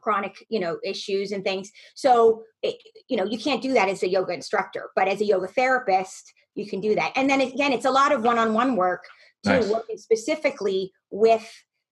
[0.00, 2.76] chronic you know issues and things so it,
[3.08, 6.30] you know you can't do that as a yoga instructor but as a yoga therapist
[6.54, 9.04] you can do that and then again it's a lot of one-on-one work
[9.44, 9.68] too nice.
[9.68, 11.50] working specifically with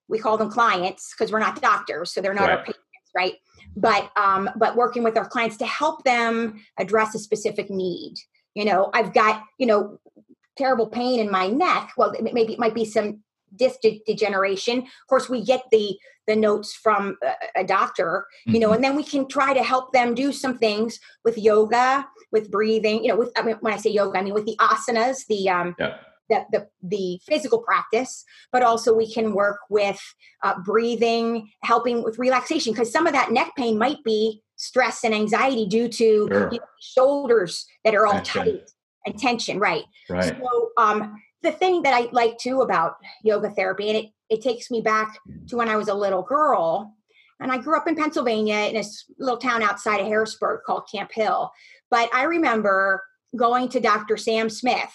[0.08, 2.58] we call them clients because we're not doctors so they're not right.
[2.58, 3.34] our patients right
[3.76, 8.14] but um but working with our clients to help them address a specific need
[8.54, 9.98] you know i've got you know
[10.56, 13.22] terrible pain in my neck well maybe it might be some
[13.56, 18.68] disc degeneration of course we get the the notes from a, a doctor you know
[18.68, 18.74] mm-hmm.
[18.76, 23.02] and then we can try to help them do some things with yoga with breathing
[23.02, 25.48] you know with i mean when i say yoga i mean with the asanas the
[25.48, 25.96] um yeah.
[26.28, 30.00] The, the, the physical practice, but also we can work with
[30.42, 35.12] uh, breathing, helping with relaxation, because some of that neck pain might be stress and
[35.12, 36.48] anxiety due to sure.
[36.52, 38.44] you know, shoulders that are all tension.
[38.44, 38.70] tight
[39.04, 39.84] and tension, right?
[40.08, 40.24] Right.
[40.24, 44.70] So, um, the thing that I like too about yoga therapy, and it, it takes
[44.70, 45.18] me back
[45.48, 46.94] to when I was a little girl.
[47.40, 48.84] And I grew up in Pennsylvania in a
[49.18, 51.50] little town outside of Harrisburg called Camp Hill.
[51.90, 53.02] But I remember
[53.34, 54.16] going to Dr.
[54.16, 54.94] Sam Smith,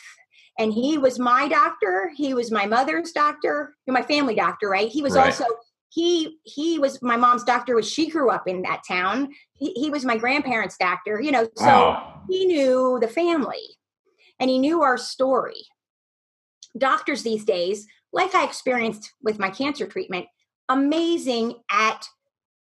[0.57, 2.11] and he was my doctor.
[2.15, 4.87] He was my mother's doctor, my family doctor, right?
[4.87, 5.25] He was right.
[5.25, 5.45] also
[5.89, 9.89] he he was my mom's doctor was she grew up in that town he, he
[9.89, 12.21] was my grandparents doctor you know so wow.
[12.29, 13.77] he knew the family
[14.39, 15.65] and he knew our story
[16.77, 20.25] doctors these days, like I experienced with my cancer treatment,
[20.69, 22.07] amazing at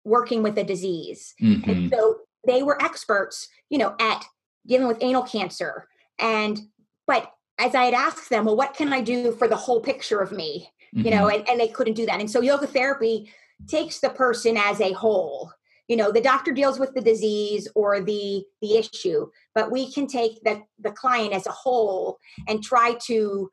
[0.03, 1.33] working with a disease.
[1.41, 1.69] Mm-hmm.
[1.69, 4.25] And so they were experts, you know, at
[4.65, 5.87] dealing with anal cancer.
[6.19, 6.59] And,
[7.05, 10.19] but as I had asked them, well, what can I do for the whole picture
[10.19, 10.69] of me?
[10.95, 11.05] Mm-hmm.
[11.05, 11.39] You know, mm-hmm.
[11.39, 12.19] and, and they couldn't do that.
[12.19, 13.31] And so yoga therapy
[13.67, 15.51] takes the person as a whole
[15.87, 20.05] you know the doctor deals with the disease or the the issue but we can
[20.05, 23.49] take the the client as a whole and try to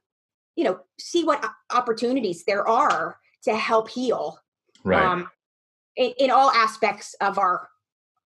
[0.57, 4.39] you know see what opportunities there are to help heal
[4.85, 5.03] right.
[5.03, 5.29] um,
[5.97, 7.69] in, in all aspects of our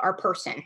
[0.01, 0.63] our person.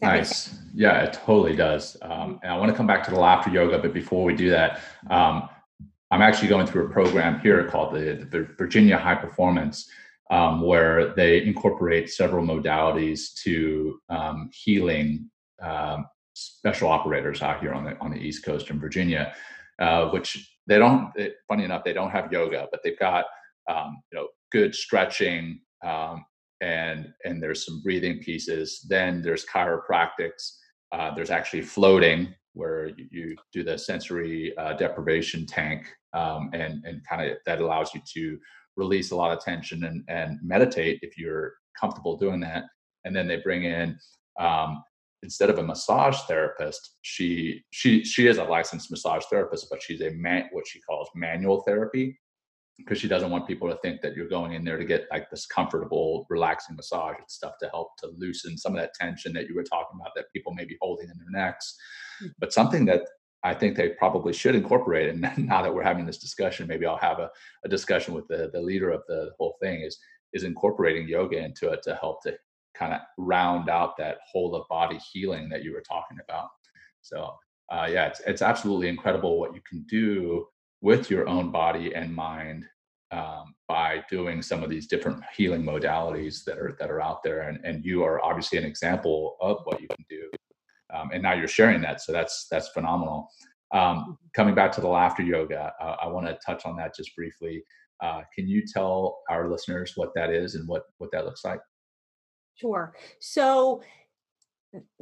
[0.00, 0.56] Nice.
[0.74, 1.96] Yeah it totally does.
[2.02, 4.48] Um, and i want to come back to the laughter yoga but before we do
[4.50, 4.80] that
[5.10, 5.48] um,
[6.10, 9.90] i'm actually going through a program here called the, the virginia high performance
[10.30, 15.28] um, where they incorporate several modalities to um, healing
[15.60, 19.34] um, special operators out here on the on the east coast in virginia
[19.80, 21.12] uh, which they don't
[21.48, 23.24] funny enough they don't have yoga but they've got
[23.68, 26.24] um, you know good stretching um,
[26.60, 28.84] and and there's some breathing pieces.
[28.88, 30.56] Then there's chiropractics.
[30.92, 36.84] Uh, there's actually floating where you, you do the sensory uh, deprivation tank um, and
[36.84, 38.38] and kind of that allows you to
[38.76, 42.64] release a lot of tension and, and meditate if you're comfortable doing that.
[43.04, 43.98] And then they bring in
[44.38, 44.82] um,
[45.22, 50.00] instead of a massage therapist, she she she is a licensed massage therapist, but she's
[50.00, 52.18] a man what she calls manual therapy
[52.78, 55.28] because she doesn't want people to think that you're going in there to get like
[55.30, 57.16] this comfortable, relaxing massage.
[57.20, 60.12] It's stuff to help to loosen some of that tension that you were talking about
[60.14, 61.76] that people may be holding in their necks.
[62.22, 62.30] Mm.
[62.38, 63.02] But something that
[63.44, 66.98] I think they probably should incorporate, and now that we're having this discussion, maybe I'll
[66.98, 67.30] have a,
[67.64, 69.98] a discussion with the, the leader of the whole thing is
[70.34, 72.36] is incorporating yoga into it to help to
[72.78, 76.48] kind of round out that whole of body healing that you were talking about.
[77.02, 77.34] So
[77.70, 80.46] uh, yeah, it's it's absolutely incredible what you can do
[80.80, 82.64] with your own body and mind
[83.10, 87.42] um, by doing some of these different healing modalities that are that are out there
[87.48, 90.30] and, and you are obviously an example of what you can do
[90.94, 93.28] um, and now you're sharing that so that's that's phenomenal.
[93.74, 97.14] Um, coming back to the laughter yoga uh, i want to touch on that just
[97.14, 97.62] briefly.
[98.02, 101.60] Uh, can you tell our listeners what that is and what what that looks like
[102.58, 102.94] sure.
[103.18, 103.82] So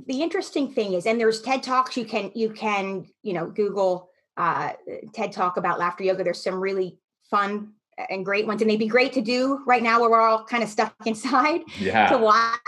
[0.06, 4.10] the interesting thing is and there's ted talks you can you can you know google
[4.36, 4.72] uh,
[5.12, 6.24] ted talk about laughter yoga.
[6.24, 6.98] There's some really
[7.30, 7.72] fun
[8.10, 10.62] and great ones and they'd be great to do right now where we're all kind
[10.62, 12.08] of stuck inside yeah.
[12.08, 12.60] to watch.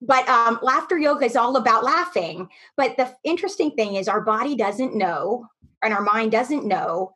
[0.00, 2.48] But um, laughter yoga is all about laughing.
[2.76, 5.46] But the interesting thing is our body doesn't know
[5.82, 7.12] and our mind doesn't know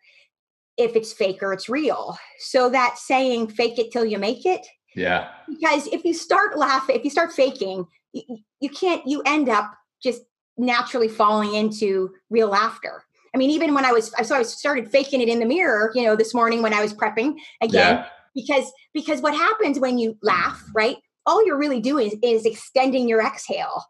[0.77, 2.19] if it's fake or it's real.
[2.39, 6.97] So that saying fake it till you make it yeah because if you start laughing
[6.97, 9.73] if you start faking you, you can't you end up
[10.03, 10.23] just
[10.59, 15.21] naturally falling into real laughter I mean, even when I was, so I started faking
[15.21, 18.07] it in the mirror, you know, this morning when I was prepping again, yeah.
[18.35, 20.99] because because what happens when you laugh, right?
[21.25, 23.85] All you're really doing is, is extending your exhale.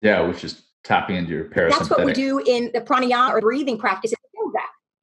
[0.00, 1.70] Yeah, which is tapping into your parasympathetic.
[1.70, 4.14] That's what we do in the pranayama or breathing practice.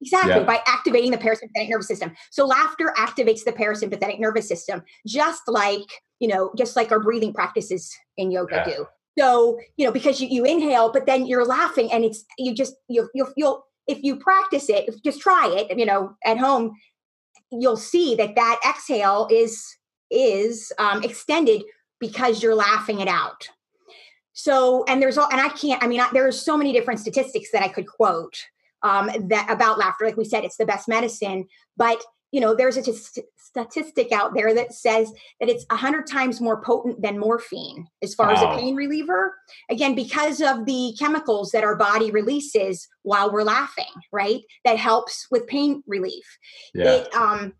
[0.06, 0.44] Exactly, yeah.
[0.44, 2.12] by activating the parasympathetic nervous system.
[2.30, 5.82] So laughter activates the parasympathetic nervous system, just like,
[6.20, 8.76] you know, just like our breathing practices in yoga yeah.
[8.76, 8.86] do.
[9.18, 12.74] So, you know, because you, you inhale, but then you're laughing and it's, you just,
[12.88, 16.72] you, you'll, you'll, if you practice it, just try it, you know, at home,
[17.50, 19.76] you'll see that that exhale is,
[20.10, 21.62] is um, extended
[21.98, 23.48] because you're laughing it out.
[24.34, 27.00] So, and there's all, and I can't, I mean, I, there are so many different
[27.00, 28.46] statistics that I could quote
[28.82, 30.04] um, that about laughter.
[30.04, 31.46] Like we said, it's the best medicine,
[31.76, 32.02] but
[32.32, 36.40] you know, there's a t- statistic out there that says that it's a 100 times
[36.40, 38.34] more potent than morphine as far wow.
[38.34, 39.34] as a pain reliever.
[39.70, 44.42] Again, because of the chemicals that our body releases while we're laughing, right?
[44.64, 46.24] That helps with pain relief.
[46.74, 46.96] Yeah.
[46.96, 47.54] It, um,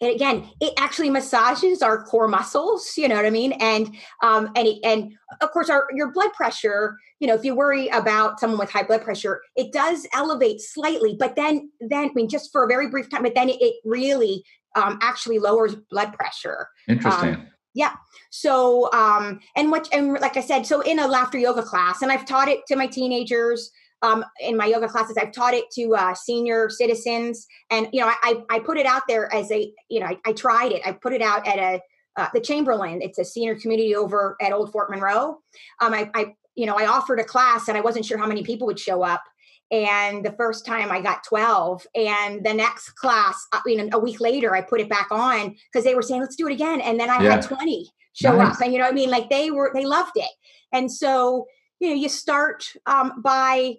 [0.00, 3.52] and again it actually massages our core muscles you know what i mean?
[3.52, 7.54] And um and it, and of course our your blood pressure you know if you
[7.54, 12.12] worry about someone with high blood pressure it does elevate slightly but then then i
[12.14, 15.74] mean just for a very brief time but then it, it really um actually lowers
[15.90, 16.68] blood pressure.
[16.88, 17.34] Interesting.
[17.34, 17.94] Um, yeah.
[18.30, 22.12] So um and what and like i said so in a laughter yoga class and
[22.12, 23.70] i've taught it to my teenagers
[24.04, 25.16] um, in my yoga classes.
[25.16, 29.02] I've taught it to uh, senior citizens, and you know, I, I put it out
[29.08, 30.82] there as a you know, I, I tried it.
[30.84, 31.80] I put it out at a
[32.16, 33.00] uh, the Chamberlain.
[33.02, 35.38] It's a senior community over at Old Fort Monroe.
[35.80, 38.44] Um, I, I you know, I offered a class, and I wasn't sure how many
[38.44, 39.22] people would show up.
[39.70, 43.98] And the first time I got 12, and the next class, uh, you know, a
[43.98, 46.80] week later, I put it back on because they were saying, let's do it again.
[46.80, 47.30] And then I yeah.
[47.32, 48.54] had 20 show nice.
[48.54, 48.60] up.
[48.60, 49.10] And you know I mean?
[49.10, 50.30] Like they were, they loved it.
[50.72, 51.46] And so,
[51.80, 53.76] you know, you start um, by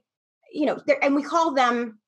[0.55, 1.99] you know, and we call them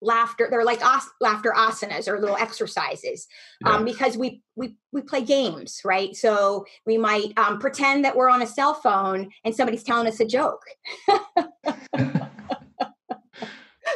[0.00, 3.26] laughter they're like os- laughter asanas or little exercises
[3.64, 3.72] yeah.
[3.72, 8.28] um, because we we we play games right so we might um, pretend that we're
[8.28, 10.62] on a cell phone and somebody's telling us a joke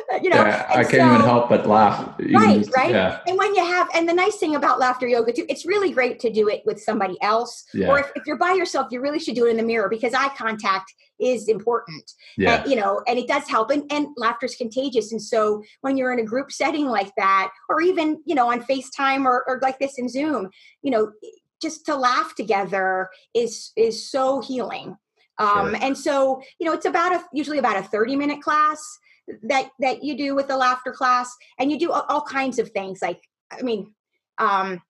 [0.23, 3.21] you know yeah, i can't so, even help but laugh right just, right yeah.
[3.27, 6.19] and when you have and the nice thing about laughter yoga too it's really great
[6.21, 7.89] to do it with somebody else yeah.
[7.89, 10.15] or if, if, you're by yourself you really should do it in the mirror because
[10.15, 12.63] eye contact is important yeah.
[12.63, 15.97] And, you know and it does help and, and laughter is contagious and so when
[15.97, 19.59] you're in a group setting like that or even you know on facetime or, or
[19.63, 20.51] like this in zoom
[20.83, 21.13] you know
[21.61, 24.97] just to laugh together is is so healing
[25.39, 25.79] um, sure.
[25.83, 28.99] and so you know it's about a usually about a 30 minute class
[29.43, 33.01] that that you do with the laughter class and you do all, kinds of things
[33.01, 33.93] like i mean
[34.39, 34.81] um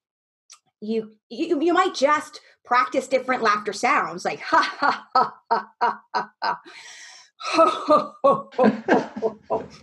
[0.81, 6.31] you, you you might just practice different laughter sounds like ha ha ha ha ha
[6.41, 6.61] ha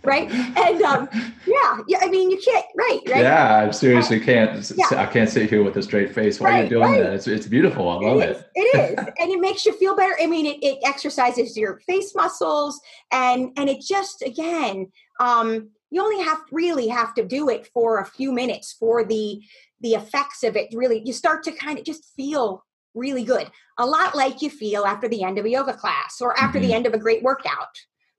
[0.03, 0.29] right?
[0.31, 1.09] And um
[1.47, 3.21] yeah yeah i mean you can't right right?
[3.21, 5.01] Yeah i seriously can't yeah.
[5.01, 7.03] i can't sit here with a straight face while right, you're doing right.
[7.03, 7.13] that.
[7.13, 7.89] It's, it's beautiful.
[7.89, 9.05] I love it it, it is.
[9.19, 10.15] And it makes you feel better.
[10.21, 12.79] I mean it, it exercises your face muscles
[13.11, 17.99] and and it just again um you only have really have to do it for
[17.99, 19.41] a few minutes for the
[19.81, 22.63] the effects of it really you start to kind of just feel
[22.97, 23.49] really good.
[23.77, 26.67] A lot like you feel after the end of a yoga class or after mm-hmm.
[26.67, 27.75] the end of a great workout.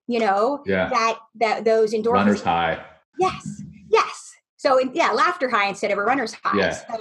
[0.06, 0.88] You know, yeah.
[0.88, 2.12] that that those endorphins.
[2.12, 2.82] Runner's high.
[3.18, 4.34] Yes, yes.
[4.56, 6.58] So yeah, laughter high instead of a runner's high.
[6.58, 6.70] Yeah.
[6.70, 6.94] So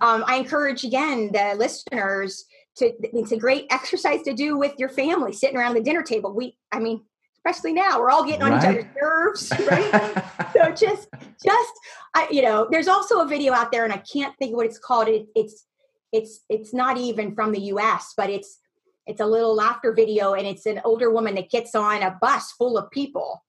[0.00, 2.44] um, I encourage again the listeners
[2.76, 2.92] to.
[3.00, 6.34] It's a great exercise to do with your family, sitting around the dinner table.
[6.34, 7.02] We, I mean,
[7.44, 8.62] especially now, we're all getting on right.
[8.62, 10.24] each other's nerves, right?
[10.52, 11.08] so just,
[11.44, 11.72] just,
[12.14, 14.66] I, you know, there's also a video out there, and I can't think of what
[14.66, 15.08] it's called.
[15.08, 15.66] It, it's
[16.14, 18.60] it's it's not even from the US, but it's
[19.06, 22.52] it's a little laughter video and it's an older woman that gets on a bus
[22.52, 23.44] full of people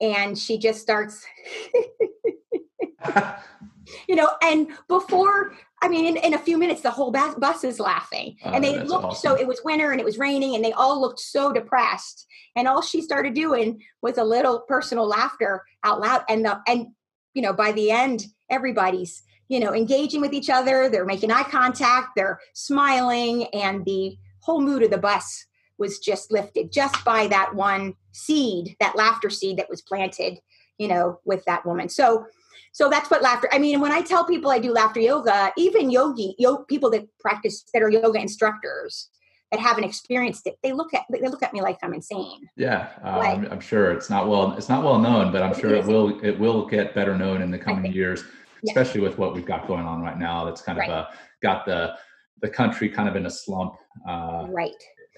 [0.00, 1.26] and she just starts
[4.08, 7.64] you know and before i mean in, in a few minutes the whole bus, bus
[7.64, 9.30] is laughing Oh, and they looked awesome.
[9.30, 12.66] so it was winter and it was raining and they all looked so depressed and
[12.66, 16.86] all she started doing was a little personal laughter out loud and the and
[17.34, 21.42] you know by the end everybody's you know engaging with each other they're making eye
[21.42, 25.46] contact they're smiling and the whole mood of the bus
[25.78, 30.38] was just lifted just by that one seed that laughter seed that was planted
[30.78, 32.26] you know with that woman so
[32.72, 35.90] so that's what laughter i mean when i tell people i do laughter yoga even
[35.90, 39.10] yogi yo, people that practice that are yoga instructors
[39.50, 42.88] that haven't experienced it they look at they look at me like i'm insane Yeah,
[43.04, 43.38] uh, Right.
[43.38, 44.52] I'm, I'm sure it's not well.
[44.56, 46.24] It's not well known, but I'm sure it will.
[46.24, 48.24] It will get better known in the coming years,
[48.64, 48.70] yeah.
[48.72, 50.44] especially with what we've got going on right now.
[50.44, 50.90] That's kind Right.
[50.90, 51.10] of uh,
[51.42, 51.94] got the
[52.42, 53.74] the country kind of in a slump.
[54.08, 54.72] Uh, right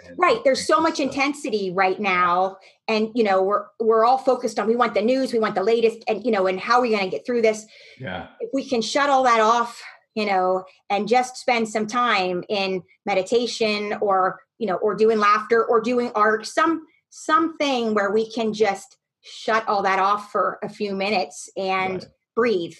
[0.07, 4.19] and- right there's so much so- intensity right now and you know we're we're all
[4.19, 6.77] focused on we want the news we want the latest and you know and how
[6.77, 7.65] are we going to get through this
[7.99, 9.83] Yeah, if we can shut all that off
[10.15, 15.65] you know and just spend some time in meditation or you know or doing laughter
[15.65, 20.69] or doing art some something where we can just shut all that off for a
[20.69, 22.07] few minutes and Right.
[22.37, 22.77] breathe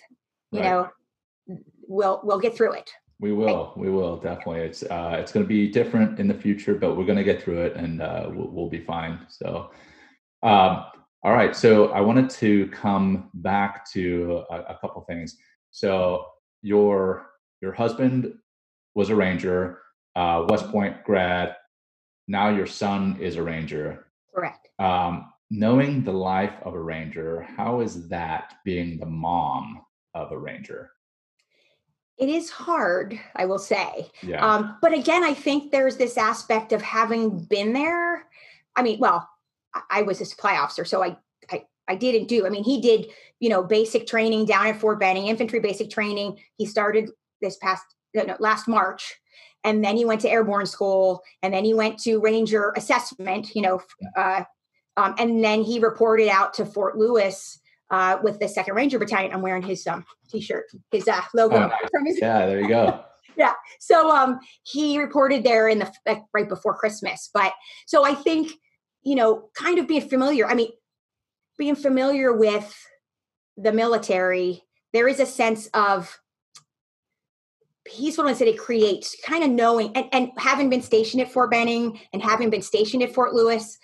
[0.53, 0.71] you Right.
[0.71, 0.91] know
[1.89, 3.73] we'll we'll get through it we will.
[3.77, 4.61] We will definitely.
[4.61, 7.43] It's uh, it's going to be different in the future, but we're going to get
[7.43, 9.27] through it, and uh, we'll, we'll be fine.
[9.29, 9.71] So,
[10.43, 10.85] um,
[11.23, 11.57] all right.
[11.57, 15.37] So I wanted to come back to a, a couple things.
[15.71, 16.27] So
[16.63, 17.31] your
[17.63, 18.35] your husband
[18.95, 19.81] was a ranger,
[20.15, 21.57] uh, West Point grad.
[22.29, 24.09] Now your son is a ranger.
[24.35, 29.81] correct Um, knowing the life of a ranger, how is that being the mom
[30.23, 30.91] of a ranger?
[32.19, 34.45] it is hard i will say Yeah.
[34.45, 38.27] Um, but again, I think there's this aspect of having been there.
[38.75, 39.29] I mean, well,
[39.91, 41.17] I, was a supply officer, so I,
[41.51, 42.47] I I didn't do.
[42.47, 43.07] I mean, he did,
[43.41, 46.39] you know, basic training down at Fort Benning, infantry basic training.
[46.57, 47.11] He started
[47.41, 49.15] this past no, last March,
[49.65, 53.55] and then he went to airborne school, and then he went to Ranger assessment.
[53.55, 53.81] You know,
[54.17, 54.45] uh,
[54.97, 57.61] um, and then he reported out to Fort Lewis.
[57.89, 61.87] Uh, with the Second Ranger Battalion, I'm wearing his um, t-shirt, his uh, logo Oh,
[61.93, 62.47] from his yeah.
[62.47, 63.01] There you go.
[63.39, 63.53] Yeah.
[63.81, 67.53] So um he reported there in the like, right before christmas but
[67.87, 68.53] so i think
[69.03, 70.71] you know kind of being familiar i mean
[71.59, 72.75] being familiar with
[73.59, 74.63] the military
[74.93, 76.19] there is a sense of
[77.87, 80.83] he's one of the ones that it creates kind of knowing and, and having been
[80.83, 83.79] stationed at fort benning and having been stationed at fort lewis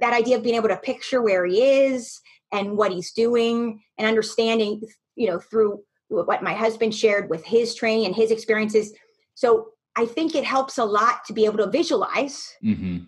[0.00, 2.20] that idea of being able to picture where he is
[2.52, 4.80] and what he's doing and understanding
[5.16, 8.92] you know through what my husband shared with his training and his experiences.
[9.34, 12.98] So I think it helps a lot to be able to visualize hmm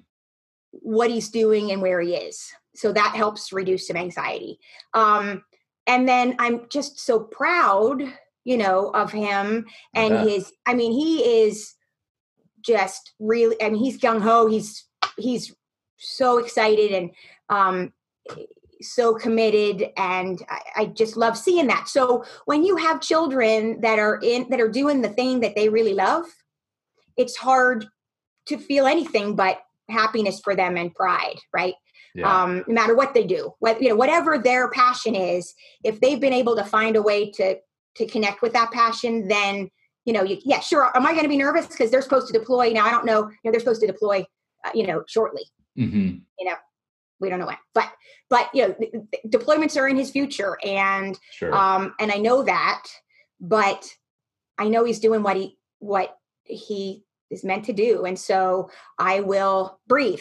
[0.82, 2.44] what he's doing and where he is.
[2.74, 4.58] So that helps reduce some anxiety.
[4.92, 5.42] Um,
[5.86, 8.02] and then I'm just so proud,
[8.44, 10.28] you know, of him and bet.
[10.28, 10.52] his.
[10.66, 11.74] I mean, he is
[12.60, 13.56] just really.
[13.62, 14.46] I mean, he's gung ho.
[14.48, 14.84] He's
[15.16, 15.54] he's
[15.98, 17.10] so excited and
[17.48, 17.92] um,
[18.80, 21.88] so committed, and I, I just love seeing that.
[21.88, 25.68] So when you have children that are in that are doing the thing that they
[25.68, 26.24] really love,
[27.16, 27.86] it's hard
[28.46, 31.74] to feel anything but happiness for them and pride, right?
[32.14, 32.44] Yeah.
[32.44, 35.54] um, no matter what they do, what you know, whatever their passion is,
[35.84, 37.56] if they've been able to find a way to
[37.96, 39.70] to connect with that passion, then
[40.04, 40.96] you know, you, yeah, sure.
[40.96, 42.86] Am I going to be nervous because they're supposed to deploy now?
[42.86, 43.22] I don't know.
[43.22, 44.24] You know, they're supposed to deploy,
[44.64, 45.42] uh, you know, shortly.
[45.76, 46.18] hmm
[47.20, 47.90] We don't know when, but
[48.28, 48.74] but you know,
[49.28, 51.54] deployments are in his future, and Sure.
[51.54, 52.82] um, and I know that,
[53.40, 53.88] but
[54.58, 59.20] I know he's doing what he what he is meant to do, and so I
[59.20, 60.20] will breathe.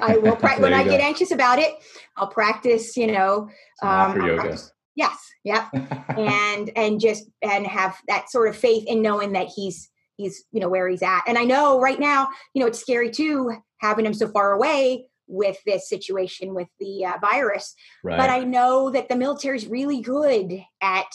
[0.00, 1.74] I will pra- when I you get anxious about it,
[2.16, 2.96] I'll practice.
[2.96, 3.48] You know,
[3.82, 4.34] yoga.
[4.36, 5.66] practice- yes, yep,
[6.08, 10.60] and and just and have that sort of faith in knowing that he's he's you
[10.60, 11.22] know where he's at.
[11.26, 15.06] And I know right now, you know, it's scary too having him so far away
[15.28, 18.16] with this situation with the uh, virus right.
[18.16, 21.06] but I know that the military is really good at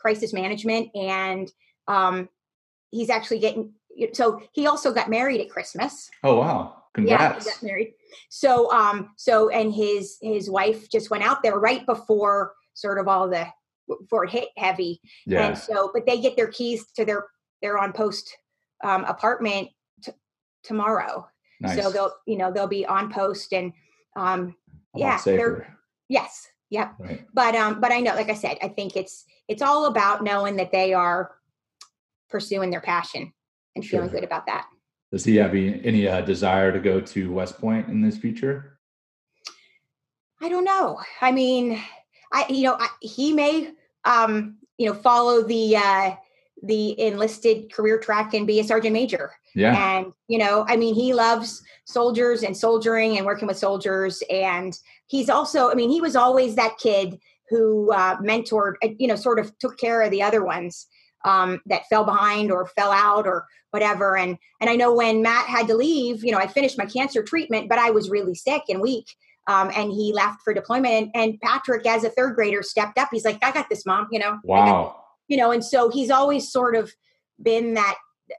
[0.00, 1.50] crisis management, and
[1.86, 2.28] um,
[2.90, 3.72] he's actually getting.
[4.12, 6.10] So he also got married at Christmas.
[6.24, 6.82] oh wow!
[6.98, 7.94] Yeah, he got married.
[8.30, 13.06] So, um, so and his his wife just went out there right before sort of
[13.06, 13.46] all the
[13.86, 15.48] before it hit heavy, Yeah.
[15.48, 17.26] and so but they get their keys to their
[17.62, 18.36] their on post
[18.82, 19.68] um, apartment
[20.02, 20.12] t-
[20.64, 21.28] tomorrow.
[21.60, 21.82] Nice.
[21.82, 23.72] So they'll you know they'll be on post and
[24.16, 24.54] um,
[24.94, 25.76] yeah, they're-
[26.08, 27.24] yes, yep Right.
[27.32, 30.56] but um but i know like i said i think it's it's all about knowing
[30.56, 31.32] that they are
[32.28, 33.32] pursuing their passion
[33.74, 34.66] and feeling good about that
[35.12, 38.78] Does he have any, any uh, desire to go to West Point in this future?
[40.40, 41.80] i don't know i mean
[42.32, 43.72] I, you know, I, he may,
[44.04, 46.12] um, you know, follow the uh,
[46.62, 49.32] the enlisted career track and be a sergeant major.
[49.54, 49.98] Yeah.
[49.98, 54.76] And you know, I mean, he loves soldiers and soldiering and working with soldiers, and
[55.06, 59.16] he's also, I mean, he was always that kid who uh, mentored, uh, you know,
[59.16, 60.86] sort of took care of the other ones
[61.24, 64.16] um, that fell behind or fell out or whatever.
[64.16, 67.22] And and I know when Matt had to leave, you know, I finished my cancer
[67.22, 69.06] treatment, but I was really sick and weak.
[69.46, 70.92] Um, and he left for deployment.
[70.94, 73.08] And, and, Patrick, as a third grader, stepped up.
[73.10, 74.38] He's like, "I got this, mom." You know.
[74.44, 75.02] Wow.
[75.30, 76.92] You know, and so he's always sort of
[77.40, 77.96] been that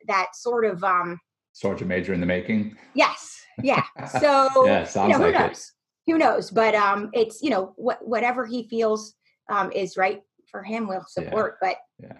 [0.07, 1.19] that sort of um
[1.53, 2.75] sergeant major in the making.
[2.93, 3.41] Yes.
[3.63, 3.83] Yeah.
[4.19, 5.47] So yeah, sounds you know, like who it.
[5.47, 5.71] knows?
[6.07, 6.51] Who knows?
[6.51, 9.15] But um, it's you know what whatever he feels
[9.49, 10.21] um is right
[10.51, 11.55] for him, we'll support.
[11.61, 12.17] But Yeah.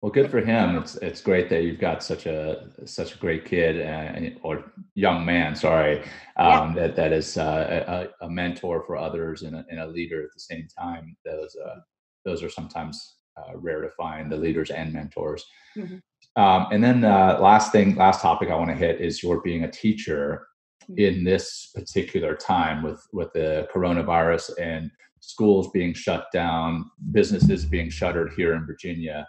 [0.00, 0.78] Well, good for him.
[0.78, 5.26] It's it's great that you've got such a such a great kid uh, or young
[5.26, 5.54] man.
[5.54, 6.02] Sorry,
[6.38, 10.22] um, that that is uh, a, a mentor for others and a, and a leader
[10.22, 11.14] at the same time.
[11.26, 11.80] Those uh,
[12.24, 14.30] those are sometimes uh, rare to find.
[14.30, 15.44] The leaders and mentors.
[15.76, 16.00] Mhm.
[16.36, 19.64] Um, and then uh, last thing, last topic I want to hit is your being
[19.64, 20.46] a teacher
[20.88, 20.98] Mhm.
[20.98, 27.90] in this particular time with with the coronavirus and schools being shut down, businesses being
[27.90, 29.26] shuttered here in Virginia.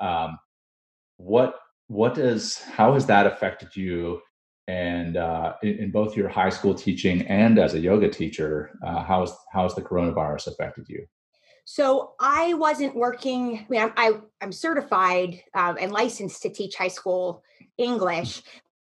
[0.00, 0.38] Um,
[1.18, 4.20] what what does how has that affected you?
[4.66, 9.02] And uh, in, in both your high school teaching and as a yoga teacher, uh,
[9.04, 11.04] how has the coronavirus affected you?
[11.64, 13.58] So I wasn't working.
[13.58, 17.42] I mean, I'm, I, I'm certified um, and licensed to teach high school
[17.78, 18.42] English,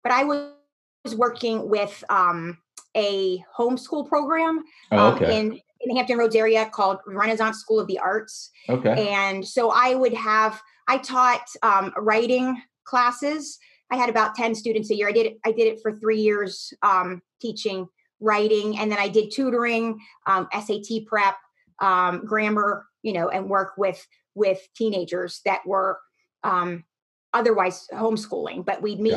[0.03, 2.59] but I was working with um,
[2.97, 7.87] a homeschool program Oh, um, in in the Hampton Roads area called Renaissance School of
[7.87, 8.51] the Arts.
[8.69, 13.59] okay, and so i would have i taught um, writing classes
[13.91, 16.21] i had about 10 students a year i did it i did it for three
[16.21, 17.87] years um, teaching
[18.21, 21.35] writing and then i did tutoring um, sat prep
[21.81, 25.99] um, grammar you know and work with with teenagers that were
[26.43, 26.85] um,
[27.33, 29.15] otherwise homeschooling but we'd meet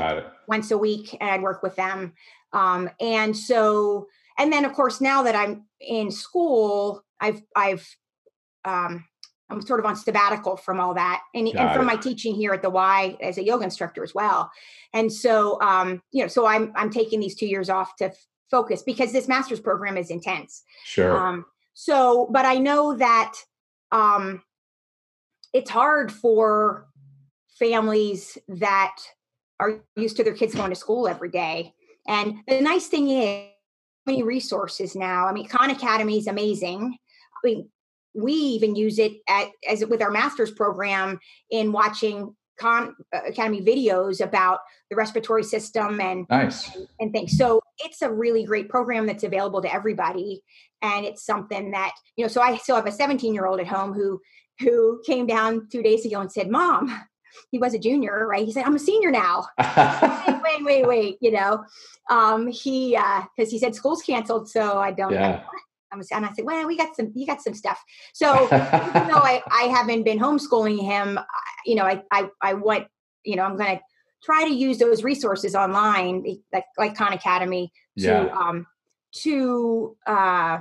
[0.47, 2.13] once a week and I'd work with them.
[2.53, 7.87] Um, and so, and then of course, now that I'm in school, I've, I've,
[8.65, 9.05] um,
[9.49, 11.85] I'm sort of on sabbatical from all that and, and from it.
[11.85, 14.51] my teaching here at the Y as a yoga instructor as well.
[14.93, 18.25] And so, um, you know, so I'm, I'm taking these two years off to f-
[18.51, 20.63] focus because this master's program is intense.
[20.83, 21.45] Sure, Um,
[21.79, 23.35] so, but I know that
[23.91, 24.41] um,
[25.53, 26.87] it's hard for
[27.59, 28.95] families that
[29.59, 31.75] are used to their kids going to school every day.
[32.07, 33.51] And the nice thing is,
[34.07, 35.27] many resources now.
[35.27, 36.97] I mean, Khan Academy is amazing.
[37.35, 37.69] I mean,
[38.15, 41.19] we even use it at, as with our master's program
[41.51, 46.75] in watching Khan uh, Academy videos about the respiratory system and nice.
[46.99, 47.37] and things.
[47.37, 50.41] So it's a really great program that's available to everybody.
[50.81, 53.67] And it's something that, you know, so I still have a 17 year old at
[53.67, 54.21] home who
[54.59, 56.87] who came down two days ago and said, Mom,
[57.51, 58.45] he was a junior, right?
[58.45, 59.47] He said, I'm a senior now.
[59.59, 61.63] wait, wait, wait, wait, you know.
[62.09, 65.43] Um, he uh because he said school's canceled, so I don't yeah.
[65.91, 67.81] I'm, and I said, Well, we got some you got some stuff.
[68.13, 71.19] So even though I, I haven't been homeschooling him,
[71.65, 72.87] you know, I, I, I want,
[73.23, 73.83] you know, I'm going to
[74.23, 76.23] try to use those resources online,
[76.53, 78.29] like, like Khan Academy to, Yeah.
[78.35, 78.65] um,
[79.23, 80.59] to, uh,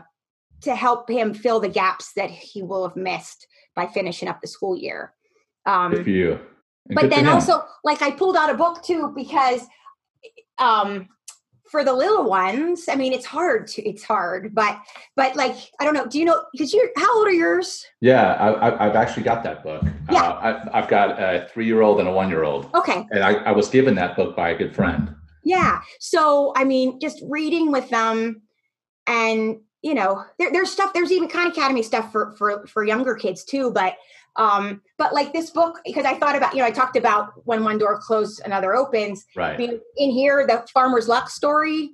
[0.63, 4.49] to help him fill the gaps that he will have missed by finishing up the
[4.49, 5.13] school year.
[5.67, 6.41] Um, Good for you.
[6.89, 9.63] And but then also like i pulled out a book too because
[10.59, 11.09] um
[11.69, 14.79] for the little ones i mean it's hard to it's hard but
[15.17, 18.35] but like i don't know do you know because you're how old are yours Yeah,
[18.35, 19.83] I, I, I've actually got that book.
[20.13, 20.23] Yeah.
[20.23, 23.97] Uh, I, I've got a three-year-old and a one-year-old, okay and I, I was given
[23.97, 25.13] that book by a good friend.
[25.43, 28.43] yeah so i mean just reading with them
[29.07, 33.15] and you know there, there's stuff there's even khan academy stuff for for for younger
[33.15, 33.97] kids too but
[34.37, 37.63] um but like this book because i thought about you know i talked about when
[37.65, 39.59] one door closed another opens Right.
[39.97, 41.93] in here, the farmer's luck story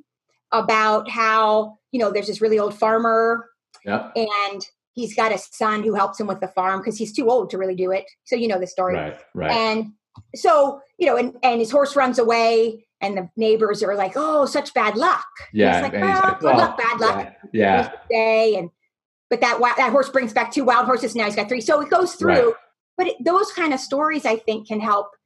[0.52, 3.48] about how, you know, there's this really old farmer
[3.84, 4.12] Yep.
[4.16, 7.48] and he's got a son who helps him with the farm because he's too old
[7.50, 8.04] to really do it.
[8.24, 8.94] So, you know, the story.
[8.94, 9.16] Right.
[9.34, 9.50] Right.
[9.50, 9.92] And
[10.34, 14.46] so, you know, and, and his horse runs away and the neighbors are like, oh,
[14.46, 15.26] such bad luck.
[15.50, 15.74] And yeah.
[15.74, 17.34] It's like, and he's oh, like, good well, luck, bad luck.
[17.52, 17.90] Yeah.
[17.90, 17.92] yeah.
[18.08, 18.70] Day and,
[19.28, 21.14] but that, that horse brings back two wild horses.
[21.16, 21.60] Now he's got three.
[21.60, 22.46] So it goes through.
[22.48, 22.54] Right.
[22.96, 25.16] But it, those kind of stories, I think, can help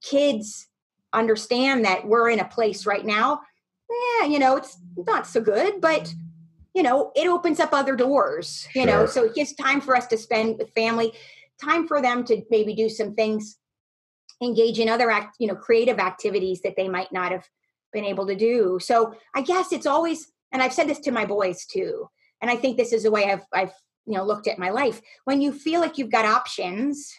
[0.00, 0.68] kids
[1.12, 3.40] understand that we're in a place right now.
[4.20, 6.14] Yeah, you know, it's not so good, but
[6.74, 8.68] you know, it opens up other doors.
[8.74, 11.12] You know, so it gives time for us to spend with family,
[11.60, 13.57] time for them to maybe do some things,
[14.42, 17.44] engage in other act, you know, creative activities that they might not have
[17.92, 18.78] been able to do.
[18.80, 22.08] So I guess it's always, and I've said this to my boys too,
[22.40, 23.72] and I think this is the way I've I've
[24.08, 27.12] you know looked at my life when you feel like you've got options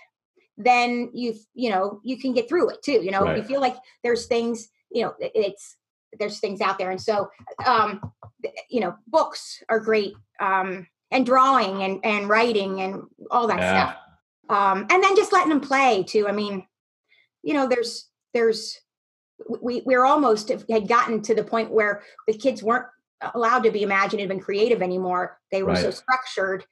[0.57, 3.37] then you you know you can get through it too you know right.
[3.37, 5.77] if you feel like there's things you know it's
[6.19, 7.29] there's things out there and so
[7.65, 8.01] um
[8.69, 13.71] you know books are great um and drawing and and writing and all that yeah.
[13.71, 13.97] stuff
[14.49, 16.65] um and then just letting them play too i mean
[17.43, 18.79] you know there's there's
[19.61, 22.85] we we're almost had gotten to the point where the kids weren't
[23.33, 25.81] allowed to be imaginative and creative anymore they were right.
[25.81, 26.65] so structured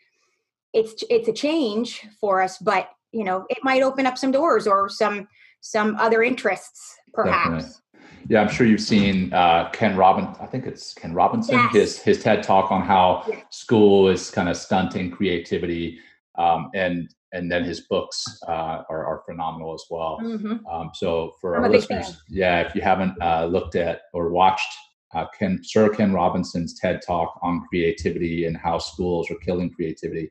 [0.74, 4.68] it's it's a change for us but you know it might open up some doors
[4.68, 5.28] or some
[5.62, 8.28] some other interests perhaps Definitely.
[8.30, 11.74] yeah i'm sure you've seen uh, ken robin i think it's ken robinson yes.
[11.74, 13.44] his his ted talk on how yes.
[13.50, 16.00] school is kind of stunting creativity
[16.38, 20.20] um, and and then his books uh, are, are, phenomenal as well.
[20.22, 20.66] Mm-hmm.
[20.66, 24.74] Um, so for I'm our listeners, yeah, if you haven't uh, looked at or watched
[25.14, 30.30] uh, Ken, Sir Ken Robinson's TED Talk on creativity and how schools are killing creativity,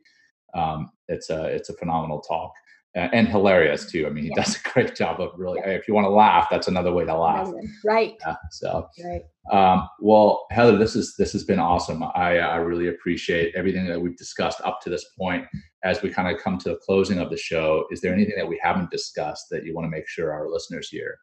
[0.54, 2.52] um, it's a it's a phenomenal talk
[2.96, 4.06] and hilarious too.
[4.06, 4.42] I mean, he yeah.
[4.42, 5.60] does a great job of really.
[5.64, 5.72] Yeah.
[5.72, 7.52] If you want to laugh, that's another way to laugh.
[7.84, 8.14] Right.
[8.26, 9.22] Yeah, so, right.
[9.52, 12.02] Um, well, Heather, this is this has been awesome.
[12.02, 15.46] I I really appreciate everything that we've discussed up to this point.
[15.84, 18.48] As we kind of come to the closing of the show, is there anything that
[18.48, 21.18] we haven't discussed that you want to make sure our listeners hear?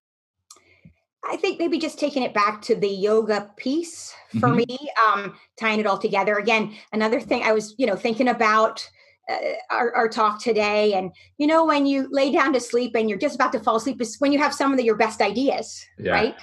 [1.29, 4.57] I think maybe just taking it back to the yoga piece for mm-hmm.
[4.57, 6.35] me, um, tying it all together.
[6.35, 8.87] Again, another thing I was, you know, thinking about
[9.29, 9.35] uh,
[9.69, 10.93] our, our, talk today.
[10.93, 13.77] And you know, when you lay down to sleep and you're just about to fall
[13.77, 16.11] asleep, is when you have some of the, your best ideas, yeah.
[16.11, 16.35] right?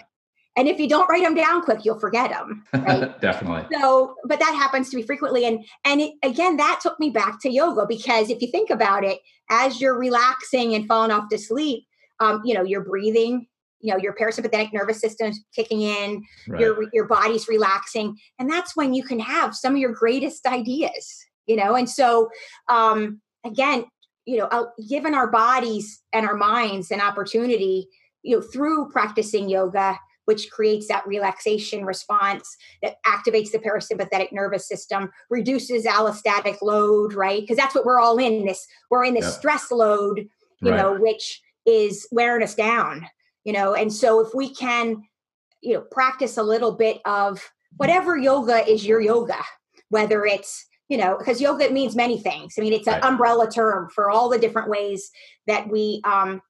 [0.57, 2.65] And if you don't write them down quick, you'll forget them.
[2.73, 3.21] Right?
[3.21, 3.67] Definitely.
[3.79, 7.41] So, but that happens to me frequently, and and it, again, that took me back
[7.43, 11.39] to yoga because if you think about it, as you're relaxing and falling off to
[11.39, 11.85] sleep,
[12.19, 13.47] um, you know, you're breathing.
[13.83, 16.23] You know, your parasympathetic nervous system's kicking in.
[16.47, 16.61] Right.
[16.61, 21.25] Your your body's relaxing, and that's when you can have some of your greatest ideas
[21.47, 22.29] you know and so
[22.69, 23.85] um again
[24.27, 27.89] you know uh, given our bodies and our minds an opportunity
[28.23, 34.69] you know through practicing yoga which creates that relaxation response that activates the parasympathetic nervous
[34.69, 39.25] system reduces allostatic load right because that's what we're all in this we're in this
[39.25, 39.31] yeah.
[39.31, 40.29] stress load
[40.61, 40.77] you right.
[40.77, 43.07] know which is wearing us down
[43.45, 45.03] you know and so if we can
[45.63, 49.43] you know practice a little bit of whatever yoga is your yoga
[49.89, 52.55] whether it's you know, because yoga means many things.
[52.59, 53.05] I mean, it's an right.
[53.05, 55.11] umbrella term for all the different ways
[55.47, 56.43] that we um,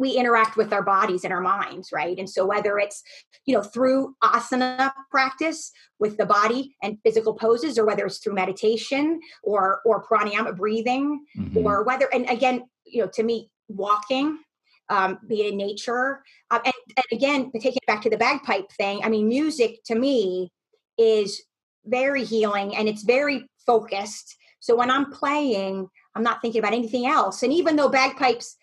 [0.00, 2.18] we interact with our bodies and our minds, right?
[2.18, 3.02] And so whether it's
[3.46, 8.34] you know through asana practice with the body and physical poses, or whether it's through
[8.34, 11.64] meditation or or pranayama breathing, mm-hmm.
[11.64, 14.40] or whether and again, you know, to me, walking.
[14.88, 18.72] Um, be it in nature, uh, and, and again, taking it back to the bagpipe
[18.72, 19.04] thing.
[19.04, 20.50] I mean, music to me
[20.98, 21.40] is
[21.84, 24.36] very healing and it's very focused.
[24.58, 27.44] So when I'm playing, I'm not thinking about anything else.
[27.44, 28.56] And even though bagpipes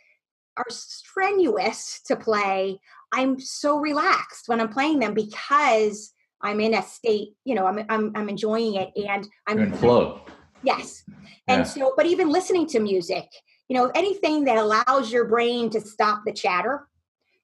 [0.57, 2.79] are strenuous to play,
[3.13, 7.79] I'm so relaxed when I'm playing them because I'm in a state, you know, I'm
[7.89, 10.21] I'm, I'm enjoying it and I'm You're in flow.
[10.61, 11.03] Yes.
[11.47, 11.63] And yeah.
[11.63, 13.27] so, but even listening to music,
[13.69, 16.87] you know, anything that allows your brain to stop the chatter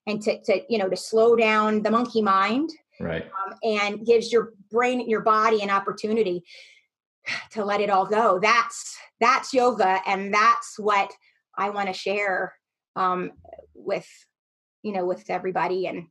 [0.05, 2.69] and to, to you know, to slow down the monkey mind.
[2.99, 3.25] Right.
[3.25, 6.43] Um, and gives your brain, your body an opportunity
[7.51, 8.39] to let it all go.
[8.39, 11.09] That's that's yoga and that's what
[11.57, 12.53] i want to share
[12.95, 13.31] um,
[13.73, 14.07] with
[14.83, 16.07] you know with everybody and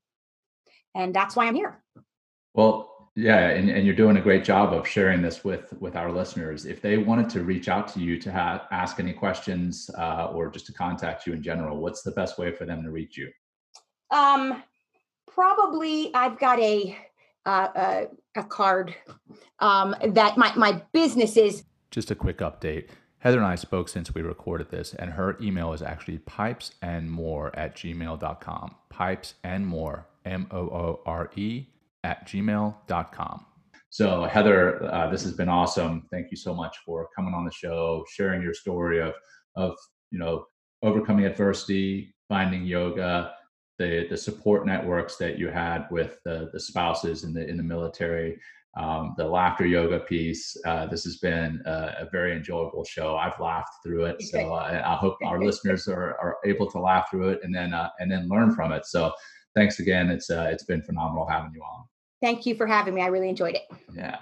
[0.95, 1.83] and that's why i'm here.
[2.55, 6.11] Well yeah and, and you're doing a great job of sharing this with with our
[6.11, 6.65] listeners.
[6.65, 10.51] If they wanted to reach out to you to have ask any questions uh, or
[10.51, 13.31] just to contact you in general what's the best way for them to reach you?
[14.11, 14.63] Um
[15.29, 16.97] probably i've got a
[17.47, 18.95] uh, a, a card
[19.59, 21.65] um, that my, my business is.
[21.91, 22.89] Just a quick update.
[23.19, 27.09] Heather and I spoke since we recorded this, and her email is actually pipes and
[27.09, 28.75] more at gmail.com.
[28.91, 31.67] Pipes and more, M O O R E,
[32.03, 33.47] at gmail.com.
[33.91, 36.09] So, Heather, uh, this has been awesome.
[36.11, 39.13] Thank you so much for coming on the show, sharing your story of,
[39.55, 39.77] of
[40.11, 40.47] you know,
[40.83, 43.35] overcoming adversity, finding yoga,
[43.79, 47.63] the the support networks that you had with the, the spouses in the in the
[47.63, 48.39] military,
[48.77, 50.57] um, the laughter yoga piece.
[50.65, 53.17] Uh, this has been a, a, very enjoyable show.
[53.17, 57.11] I've laughed through it, so I, I hope our listeners are, are able to laugh
[57.11, 58.87] through it and then uh, and then learn from it.
[58.87, 59.13] So
[59.55, 60.11] thanks again.
[60.11, 61.85] It's uh, it's been phenomenal having you on.
[62.23, 63.03] Thank you for having me.
[63.03, 63.63] I really enjoyed it.
[63.95, 64.19] Yeah.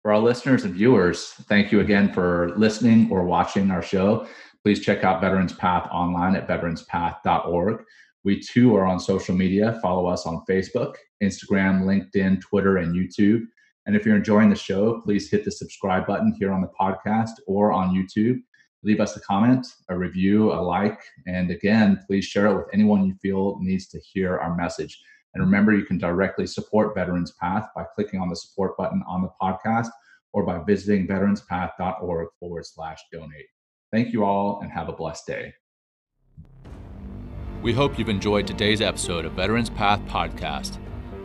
[0.00, 4.26] For our listeners and viewers, thank you again for listening or watching our show.
[4.64, 7.84] Please check out Veterans Path online at veteranspath.org.
[8.24, 9.78] We too are on social media.
[9.82, 13.42] Follow us on Facebook, Instagram, LinkedIn, Twitter, and YouTube.
[13.86, 17.32] And if you're enjoying the show, please hit the subscribe button here on the podcast
[17.46, 18.40] or on YouTube.
[18.84, 23.06] Leave us a comment, a review, a like, and again, please share it with anyone
[23.06, 25.00] you feel needs to hear our message.
[25.34, 29.22] And remember, you can directly support Veterans Path by clicking on the support button on
[29.22, 29.88] the podcast
[30.32, 33.46] or by visiting veteranspath.org forward slash donate.
[33.92, 35.52] Thank you all and have a blessed day.
[37.62, 40.80] We hope you've enjoyed today's episode of Veterans Path Podcast.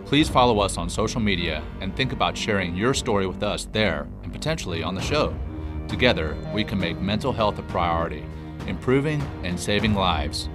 [0.06, 4.08] Please follow us on social media and think about sharing your story with us there
[4.22, 5.36] and potentially on the show.
[5.88, 8.24] Together, we can make mental health a priority,
[8.68, 10.48] improving and saving lives.